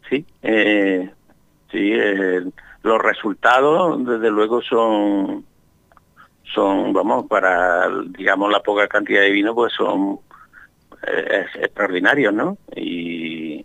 Sí, 0.08 0.24
sí, 1.72 1.92
los 2.82 3.02
resultados 3.02 4.06
desde 4.06 4.30
luego 4.30 4.62
son 4.62 5.44
son, 6.56 6.94
vamos, 6.94 7.26
para, 7.26 7.88
digamos, 8.08 8.50
la 8.50 8.60
poca 8.60 8.88
cantidad 8.88 9.20
de 9.20 9.30
vino, 9.30 9.54
pues 9.54 9.74
son 9.74 10.20
eh, 11.06 11.44
extraordinarios, 11.60 12.32
¿no? 12.32 12.56
Y, 12.74 13.64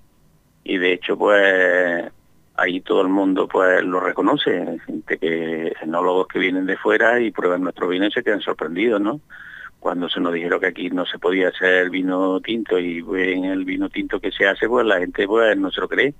de 0.65 0.93
hecho, 0.93 1.17
pues 1.17 2.11
ahí 2.55 2.81
todo 2.81 3.01
el 3.01 3.09
mundo 3.09 3.47
pues 3.47 3.83
lo 3.83 3.99
reconoce, 3.99 4.79
gente 4.85 5.17
que, 5.17 5.73
enólogos 5.81 6.27
que 6.27 6.39
vienen 6.39 6.65
de 6.65 6.77
fuera 6.77 7.19
y 7.19 7.31
prueban 7.31 7.61
nuestro 7.61 7.87
vino 7.87 8.05
y 8.05 8.11
se 8.11 8.23
quedan 8.23 8.41
sorprendidos, 8.41 8.99
¿no? 8.99 9.21
Cuando 9.79 10.09
se 10.09 10.19
nos 10.19 10.33
dijeron 10.33 10.59
que 10.59 10.67
aquí 10.67 10.89
no 10.89 11.05
se 11.05 11.19
podía 11.19 11.49
hacer 11.49 11.89
vino 11.89 12.39
tinto 12.41 12.77
y 12.79 13.01
ven 13.01 13.45
el 13.45 13.65
vino 13.65 13.89
tinto 13.89 14.19
que 14.19 14.31
se 14.31 14.47
hace, 14.47 14.67
pues 14.67 14.85
la 14.85 14.99
gente 14.99 15.27
pues 15.27 15.57
no 15.57 15.71
se 15.71 15.81
lo 15.81 15.87
cree. 15.87 16.13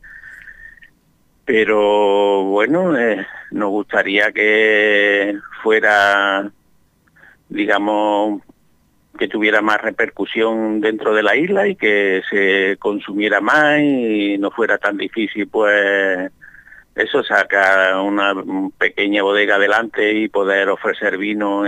Pero 1.46 2.44
bueno, 2.44 2.98
eh, 2.98 3.26
nos 3.52 3.70
gustaría 3.70 4.32
que 4.32 5.38
fuera, 5.64 6.52
digamos, 7.52 8.42
que 9.20 9.28
tuviera 9.28 9.62
más 9.62 9.82
repercusión 9.82 10.80
dentro 10.80 11.14
de 11.14 11.22
la 11.22 11.36
isla 11.36 11.68
y 11.68 11.76
que 11.76 12.22
se 12.30 12.78
consumiera 12.80 13.42
más 13.42 13.80
y 13.82 14.38
no 14.38 14.52
fuera 14.52 14.78
tan 14.78 14.98
difícil, 14.98 15.48
pues 15.48 16.32
eso, 16.96 17.24
sacar 17.24 17.98
una 17.98 18.34
pequeña 18.78 19.22
bodega 19.24 19.56
adelante 19.56 20.14
y 20.14 20.30
poder 20.30 20.70
ofrecer 20.70 21.18
vino 21.18 21.64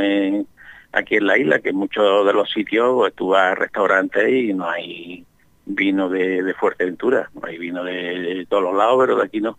aquí 0.91 1.15
en 1.15 1.27
la 1.27 1.37
isla, 1.37 1.59
que 1.59 1.69
en 1.69 1.75
muchos 1.75 2.25
de 2.25 2.33
los 2.33 2.49
sitios 2.49 2.93
pues, 2.95 3.13
tú 3.13 3.35
a 3.35 3.53
restaurantes 3.55 4.29
y 4.29 4.53
no 4.53 4.69
hay 4.69 5.25
vino 5.65 6.09
de, 6.09 6.43
de 6.43 6.53
Fuerteventura, 6.53 7.29
no 7.33 7.41
hay 7.45 7.57
vino 7.57 7.83
de, 7.83 8.45
todos 8.49 8.63
los 8.63 8.75
lados, 8.75 8.97
pero 8.99 9.17
de 9.17 9.25
aquí 9.25 9.41
no. 9.41 9.57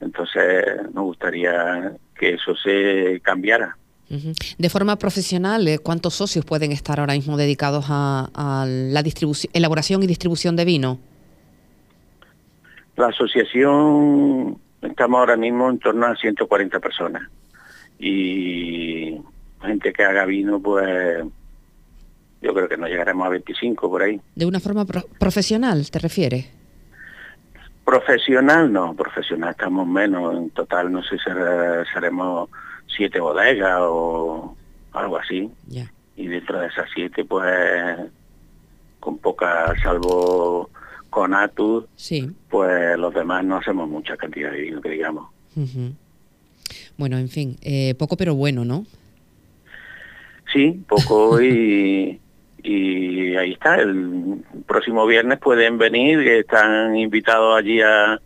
Entonces 0.00 0.64
nos 0.92 1.04
gustaría 1.04 1.92
que 2.14 2.34
eso 2.34 2.56
se 2.56 3.20
cambiara. 3.22 3.76
De 4.08 4.68
forma 4.68 4.96
profesional, 4.96 5.66
eh, 5.68 5.78
¿cuántos 5.78 6.14
socios 6.14 6.44
pueden 6.44 6.70
estar 6.70 7.00
ahora 7.00 7.14
mismo 7.14 7.36
dedicados 7.36 7.86
a, 7.88 8.66
la 8.66 9.02
distribución, 9.02 9.50
elaboración 9.54 10.02
y 10.02 10.06
distribución 10.06 10.54
de 10.54 10.64
vino? 10.66 10.98
La 12.96 13.06
asociación, 13.06 14.58
estamos 14.82 15.18
ahora 15.18 15.36
mismo 15.36 15.70
en 15.70 15.78
torno 15.78 16.06
a 16.06 16.14
140 16.14 16.78
personas. 16.78 17.22
Y 17.98 19.18
gente 19.62 19.92
que 19.92 20.04
haga 20.04 20.26
vino, 20.26 20.60
pues 20.60 21.24
yo 22.42 22.52
creo 22.52 22.68
que 22.68 22.76
no 22.76 22.86
llegaremos 22.86 23.26
a 23.26 23.30
25 23.30 23.88
por 23.88 24.02
ahí. 24.02 24.20
¿De 24.34 24.44
una 24.44 24.60
forma 24.60 24.84
profesional, 24.84 25.90
te 25.90 25.98
refieres? 26.00 26.50
Profesional, 27.84 28.72
no, 28.72 28.94
profesional 28.94 29.50
estamos 29.50 29.86
menos, 29.86 30.36
en 30.36 30.50
total 30.50 30.92
no 30.92 31.02
sé 31.02 31.16
si 31.18 31.24
seremos 31.92 32.48
siete 32.86 33.20
bodegas 33.20 33.78
o 33.80 34.56
algo 34.92 35.16
así. 35.16 35.50
Y 36.16 36.26
dentro 36.26 36.60
de 36.60 36.68
esas 36.68 36.88
siete, 36.94 37.24
pues, 37.24 37.98
con 39.00 39.18
poca, 39.18 39.74
salvo 39.82 40.70
con 41.10 41.34
Atus, 41.34 41.84
sí. 41.94 42.30
pues 42.48 42.96
los 42.98 43.12
demás 43.12 43.44
no 43.44 43.56
hacemos 43.56 43.88
mucha 43.88 44.16
cantidad 44.16 44.50
de 44.50 44.62
vino, 44.62 44.80
que 44.80 44.90
digamos. 44.90 45.28
Bueno, 46.96 47.18
en 47.18 47.28
fin, 47.28 47.58
eh, 47.62 47.94
poco 47.98 48.16
pero 48.16 48.34
bueno, 48.34 48.64
¿no? 48.64 48.86
Sí, 50.52 50.82
poco 50.88 51.42
y, 51.42 52.18
y 52.62 53.36
ahí 53.36 53.52
está, 53.52 53.76
el 53.76 54.42
próximo 54.66 55.06
viernes 55.06 55.38
pueden 55.38 55.78
venir, 55.78 56.20
están 56.20 56.96
invitados 56.96 57.58
allí 57.58 57.80
a, 57.82 58.20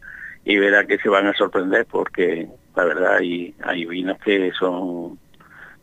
y 0.45 0.57
verá 0.57 0.87
que 0.87 0.99
se 0.99 1.09
van 1.09 1.27
a 1.27 1.35
sorprender 1.35 1.87
porque 1.87 2.49
la 2.77 2.85
verdad 2.85 3.17
hay, 3.17 3.55
hay 3.65 3.87
vinos 3.87 4.19
que 4.25 4.53
son 4.59 5.19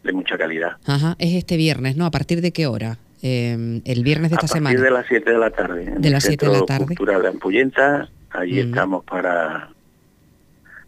de 0.03 0.13
mucha 0.13 0.38
calidad. 0.38 0.77
Ajá, 0.86 1.15
es 1.19 1.34
este 1.34 1.58
viernes, 1.58 1.97
¿no? 1.97 2.06
¿A 2.06 2.12
partir 2.12 2.41
de 2.41 2.51
qué 2.51 2.67
hora? 2.67 2.97
eh, 3.23 3.82
el 3.86 4.03
viernes 4.03 4.29
de 4.29 4.36
esta 4.36 4.47
semana. 4.47 4.79
de 4.79 4.91
las 4.91 5.08
7 5.08 5.32
de 5.32 5.38
la 5.38 5.49
tarde. 5.49 5.93
De 5.97 6.10
las 6.10 6.23
7 6.23 6.45
de 6.45 6.51
la 6.51 6.65
tarde. 6.65 6.88
Cultural 6.88 7.21
de 7.21 7.29
Ampullenta, 7.29 8.10
allí 8.29 8.60
estamos 8.60 9.03
para 9.06 9.69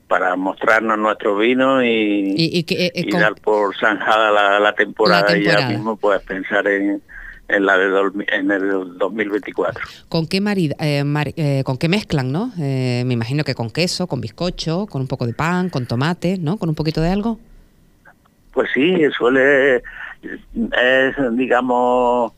para 0.08 0.36
mostrarnos 0.36 1.00
nuestro 1.00 1.36
vino 1.36 1.84
y, 1.84 2.36
y, 2.38 2.60
eh, 2.60 2.92
eh, 2.94 3.06
dar 3.12 3.34
por 3.36 3.76
zanjada 3.76 4.60
la, 4.60 4.76
temporada, 4.76 5.36
y 5.36 5.46
ya 5.46 5.68
mismo 5.68 5.96
puedes 5.96 6.22
pensar 6.22 6.68
en, 6.68 7.02
en 7.48 7.66
la 7.66 7.78
de 7.78 8.26
en 8.28 8.52
el 8.52 8.98
2024. 8.98 9.84
¿Con 10.10 10.28
qué 10.28 10.42
eh, 10.80 11.64
con 11.64 11.78
qué 11.78 11.90
mezclan, 11.90 12.32
no? 12.32 12.52
me 12.58 13.14
imagino 13.14 13.44
que 13.44 13.56
con 13.56 13.70
queso, 13.70 14.08
con 14.08 14.22
bizcocho, 14.22 14.88
con 14.88 15.02
un 15.02 15.08
poco 15.08 15.26
de 15.26 15.34
pan, 15.34 15.70
con 15.70 15.86
tomate, 15.86 16.38
¿no? 16.38 16.58
Con 16.58 16.70
un 16.70 16.76
poquito 16.76 17.02
de 17.02 17.10
algo. 17.10 17.40
Pues 18.54 18.70
sí, 18.74 18.96
suele 19.18 19.78
es 19.78 21.16
digamos 21.34 22.34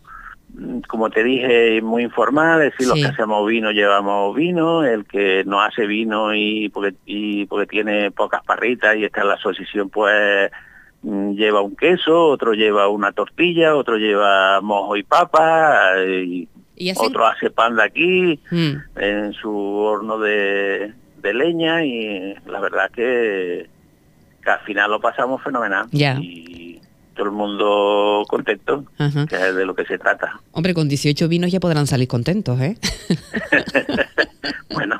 como 0.87 1.09
te 1.09 1.23
dije, 1.23 1.81
muy 1.81 2.03
informal, 2.03 2.61
es 2.61 2.71
decir, 2.71 2.87
los 2.87 2.97
que 2.97 3.13
hacemos 3.13 3.47
vino 3.47 3.71
llevamos 3.71 4.35
vino, 4.35 4.83
el 4.83 5.05
que 5.05 5.43
no 5.45 5.61
hace 5.61 5.85
vino 5.85 6.33
y 6.33 6.69
porque, 6.69 6.95
y 7.05 7.45
porque 7.45 7.67
tiene 7.67 8.11
pocas 8.11 8.43
parritas 8.43 8.95
y 8.95 9.05
está 9.05 9.21
en 9.21 9.27
la 9.27 9.33
asociación, 9.35 9.89
pues 9.89 10.51
lleva 11.03 11.61
un 11.61 11.75
queso, 11.75 12.27
otro 12.27 12.53
lleva 12.53 12.87
una 12.89 13.11
tortilla, 13.11 13.75
otro 13.75 13.97
lleva 13.97 14.61
mojo 14.61 14.95
y 14.97 15.03
papa, 15.03 15.93
y, 16.05 16.47
otro 16.95 17.25
hace 17.25 17.49
pan 17.49 17.75
de 17.75 17.83
aquí, 17.83 18.39
mm. 18.51 18.99
en 18.99 19.33
su 19.33 19.51
horno 19.51 20.19
de, 20.19 20.93
leña, 21.23 21.83
y 21.83 22.35
la 22.45 22.59
verdad 22.59 22.89
que, 22.91 23.69
al 24.45 24.59
final 24.61 24.91
lo 24.91 25.01
pasamos 25.01 25.43
fenomenal 25.43 25.87
todo 27.17 27.25
el 27.25 27.33
mundo 27.33 28.23
contento, 28.29 28.85
que 29.27 29.35
es 29.35 29.55
de 29.55 29.65
lo 29.65 29.75
que 29.75 29.83
se 29.85 29.97
trata. 29.97 30.39
Hombre, 30.51 30.73
con 30.73 30.87
18 30.87 31.27
vinos 31.27 31.51
ya 31.51 31.59
podrán 31.59 31.87
salir 31.87 32.07
contentos, 32.07 32.61
¿eh? 32.61 32.77
bueno, 34.73 34.99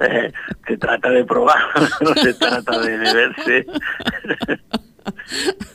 eh, 0.00 0.32
se 0.66 0.76
trata 0.78 1.10
de 1.10 1.24
probar, 1.24 1.58
no 2.00 2.14
se 2.14 2.32
trata 2.34 2.80
de 2.80 2.96
beberse. 2.96 3.66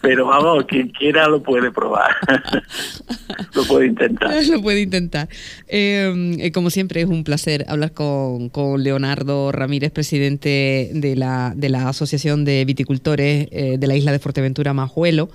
Pero 0.02 0.28
vamos, 0.28 0.66
quien 0.66 0.90
quiera 0.90 1.28
lo 1.28 1.42
puede 1.42 1.72
probar. 1.72 2.16
lo 3.54 3.64
puede 3.64 3.88
intentar. 3.88 4.46
Lo 4.50 4.62
puede 4.62 4.82
intentar. 4.82 5.28
Em, 5.68 6.40
eh, 6.40 6.52
como 6.52 6.70
siempre, 6.70 7.02
es 7.02 7.08
un 7.08 7.24
placer 7.24 7.66
hablar 7.68 7.94
con, 7.94 8.50
con, 8.50 8.84
Leonardo 8.84 9.52
Ramírez, 9.52 9.92
presidente 9.92 10.92
de 10.94 11.16
la, 11.16 11.54
de 11.56 11.70
la 11.70 11.90
Asociación 11.90 12.46
de 12.46 12.64
Viticultores 12.66 13.48
eh, 13.52 13.78
de 13.80 13.88
la 13.88 13.96
isla 13.96 14.12
de 14.12 14.20
Fuerteventura, 14.20 14.74
Majuelo 14.74 15.30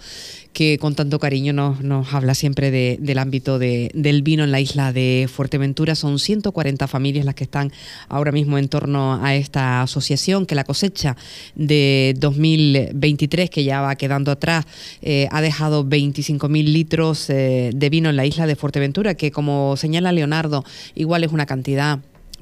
que 0.53 0.79
con 0.79 0.95
tanto 0.95 1.19
cariño 1.19 1.53
nos, 1.53 1.81
nos 1.83 2.13
habla 2.13 2.35
siempre 2.35 2.71
de, 2.71 2.99
del 3.01 3.19
ámbito 3.19 3.59
de, 3.59 3.91
del 3.95 4.23
vino 4.23 4.45
en 4.45 4.51
la 4.51 4.61
isla 4.61 4.93
de 4.93 5.29
Fuerteventura. 5.33 5.95
Son 5.95 6.19
140 6.19 6.89
familias 6.89 7.25
las 7.25 7.35
que 7.35 7.45
están 7.45 7.73
ahora 8.09 8.33
mismo 8.33 8.59
en 8.59 8.69
torno 8.69 9.25
a 9.25 9.35
esta 9.35 9.83
asociación, 9.83 10.47
que 10.47 10.55
la 10.55 10.65
cosecha 10.65 11.17
de 11.55 12.15
2023, 12.19 13.51
que 13.51 13.65
ya 13.65 13.81
va 13.81 13.95
quedando 13.97 14.33
atrás, 14.33 14.67
eh, 15.03 15.29
ha 15.31 15.41
dejado 15.41 15.85
25.000 15.85 16.65
litros 16.65 17.31
eh, 17.31 17.71
de 17.75 17.91
vino 17.91 18.11
en 18.11 18.17
la 18.17 18.27
isla 18.27 18.47
de 18.47 18.57
Fuerteventura, 18.57 19.15
que 19.15 19.31
como 19.31 19.77
señala 19.77 20.13
Leonardo, 20.13 20.65
igual 20.95 21.25
es 21.25 21.33
una 21.33 21.47
cantidad 21.47 22.01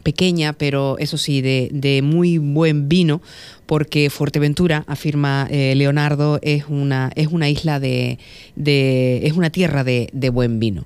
pequeña, 0.09 0.55
pero 0.55 0.97
eso 0.99 1.19
sí, 1.19 1.43
de, 1.43 2.01
muy 2.03 2.39
buen 2.39 2.89
vino, 2.89 3.21
porque 3.67 4.09
Fuerteventura, 4.09 4.85
afirma 4.87 5.47
eh, 5.51 5.75
Leonardo, 5.77 6.39
es 6.41 6.65
una, 6.67 7.11
es 7.15 7.27
una 7.27 7.51
isla 7.51 7.79
de, 7.79 8.19
es 8.57 9.33
una 9.35 9.51
tierra 9.51 9.85
de, 9.85 10.09
de, 10.15 10.31
buen 10.31 10.61
vino. 10.61 10.85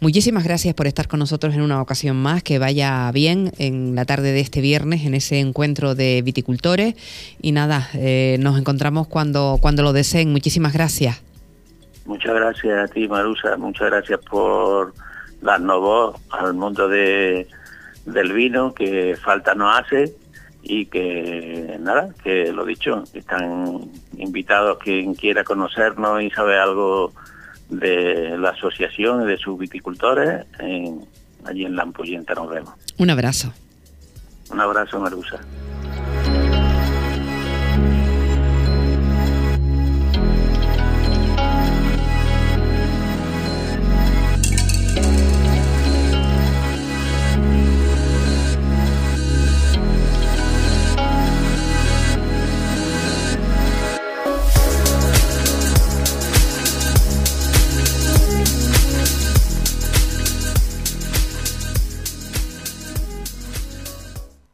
Muchísimas 0.00 0.42
gracias 0.42 0.74
por 0.74 0.88
estar 0.88 1.06
con 1.06 1.20
nosotros 1.20 1.54
en 1.54 1.60
una 1.60 1.80
ocasión 1.80 2.16
más, 2.16 2.42
que 2.42 2.58
vaya 2.58 3.08
bien 3.12 3.52
en 3.58 3.94
la 3.94 4.06
tarde 4.06 4.32
de 4.32 4.40
este 4.40 4.60
viernes 4.60 5.06
en 5.06 5.14
ese 5.14 5.38
encuentro 5.38 5.94
de 5.94 6.20
viticultores 6.22 6.96
y 7.40 7.52
nada, 7.52 7.88
eh, 7.94 8.38
nos 8.40 8.58
encontramos 8.58 9.06
cuando, 9.06 9.58
cuando 9.60 9.84
lo 9.84 9.92
deseen. 9.92 10.32
Muchísimas 10.32 10.72
gracias. 10.72 11.22
Muchas 12.06 12.34
gracias 12.34 12.90
a 12.90 12.92
ti, 12.92 13.06
Marusa, 13.06 13.56
muchas 13.56 13.88
gracias 13.88 14.18
por 14.28 14.92
darnos 15.42 15.80
voz 15.80 16.16
al 16.30 16.54
mundo 16.54 16.88
de 16.88 17.46
del 18.04 18.32
vino 18.32 18.74
que 18.74 19.16
falta 19.16 19.54
no 19.54 19.70
hace 19.70 20.14
y 20.62 20.86
que 20.86 21.76
nada, 21.80 22.08
que 22.22 22.52
lo 22.52 22.64
dicho, 22.64 23.04
están 23.12 23.90
invitados 24.16 24.78
quien 24.78 25.14
quiera 25.14 25.44
conocernos 25.44 26.22
y 26.22 26.30
saber 26.30 26.58
algo 26.58 27.12
de 27.68 28.36
la 28.38 28.50
asociación 28.50 29.22
y 29.22 29.26
de 29.26 29.36
sus 29.36 29.58
viticultores, 29.58 30.46
allí 31.44 31.64
en 31.64 31.76
La 31.76 31.82
Ampollenta 31.82 32.34
nos 32.34 32.48
vemos. 32.50 32.74
Un 32.98 33.10
abrazo. 33.10 33.52
Un 34.50 34.60
abrazo, 34.60 35.00
Marusa. 35.00 35.40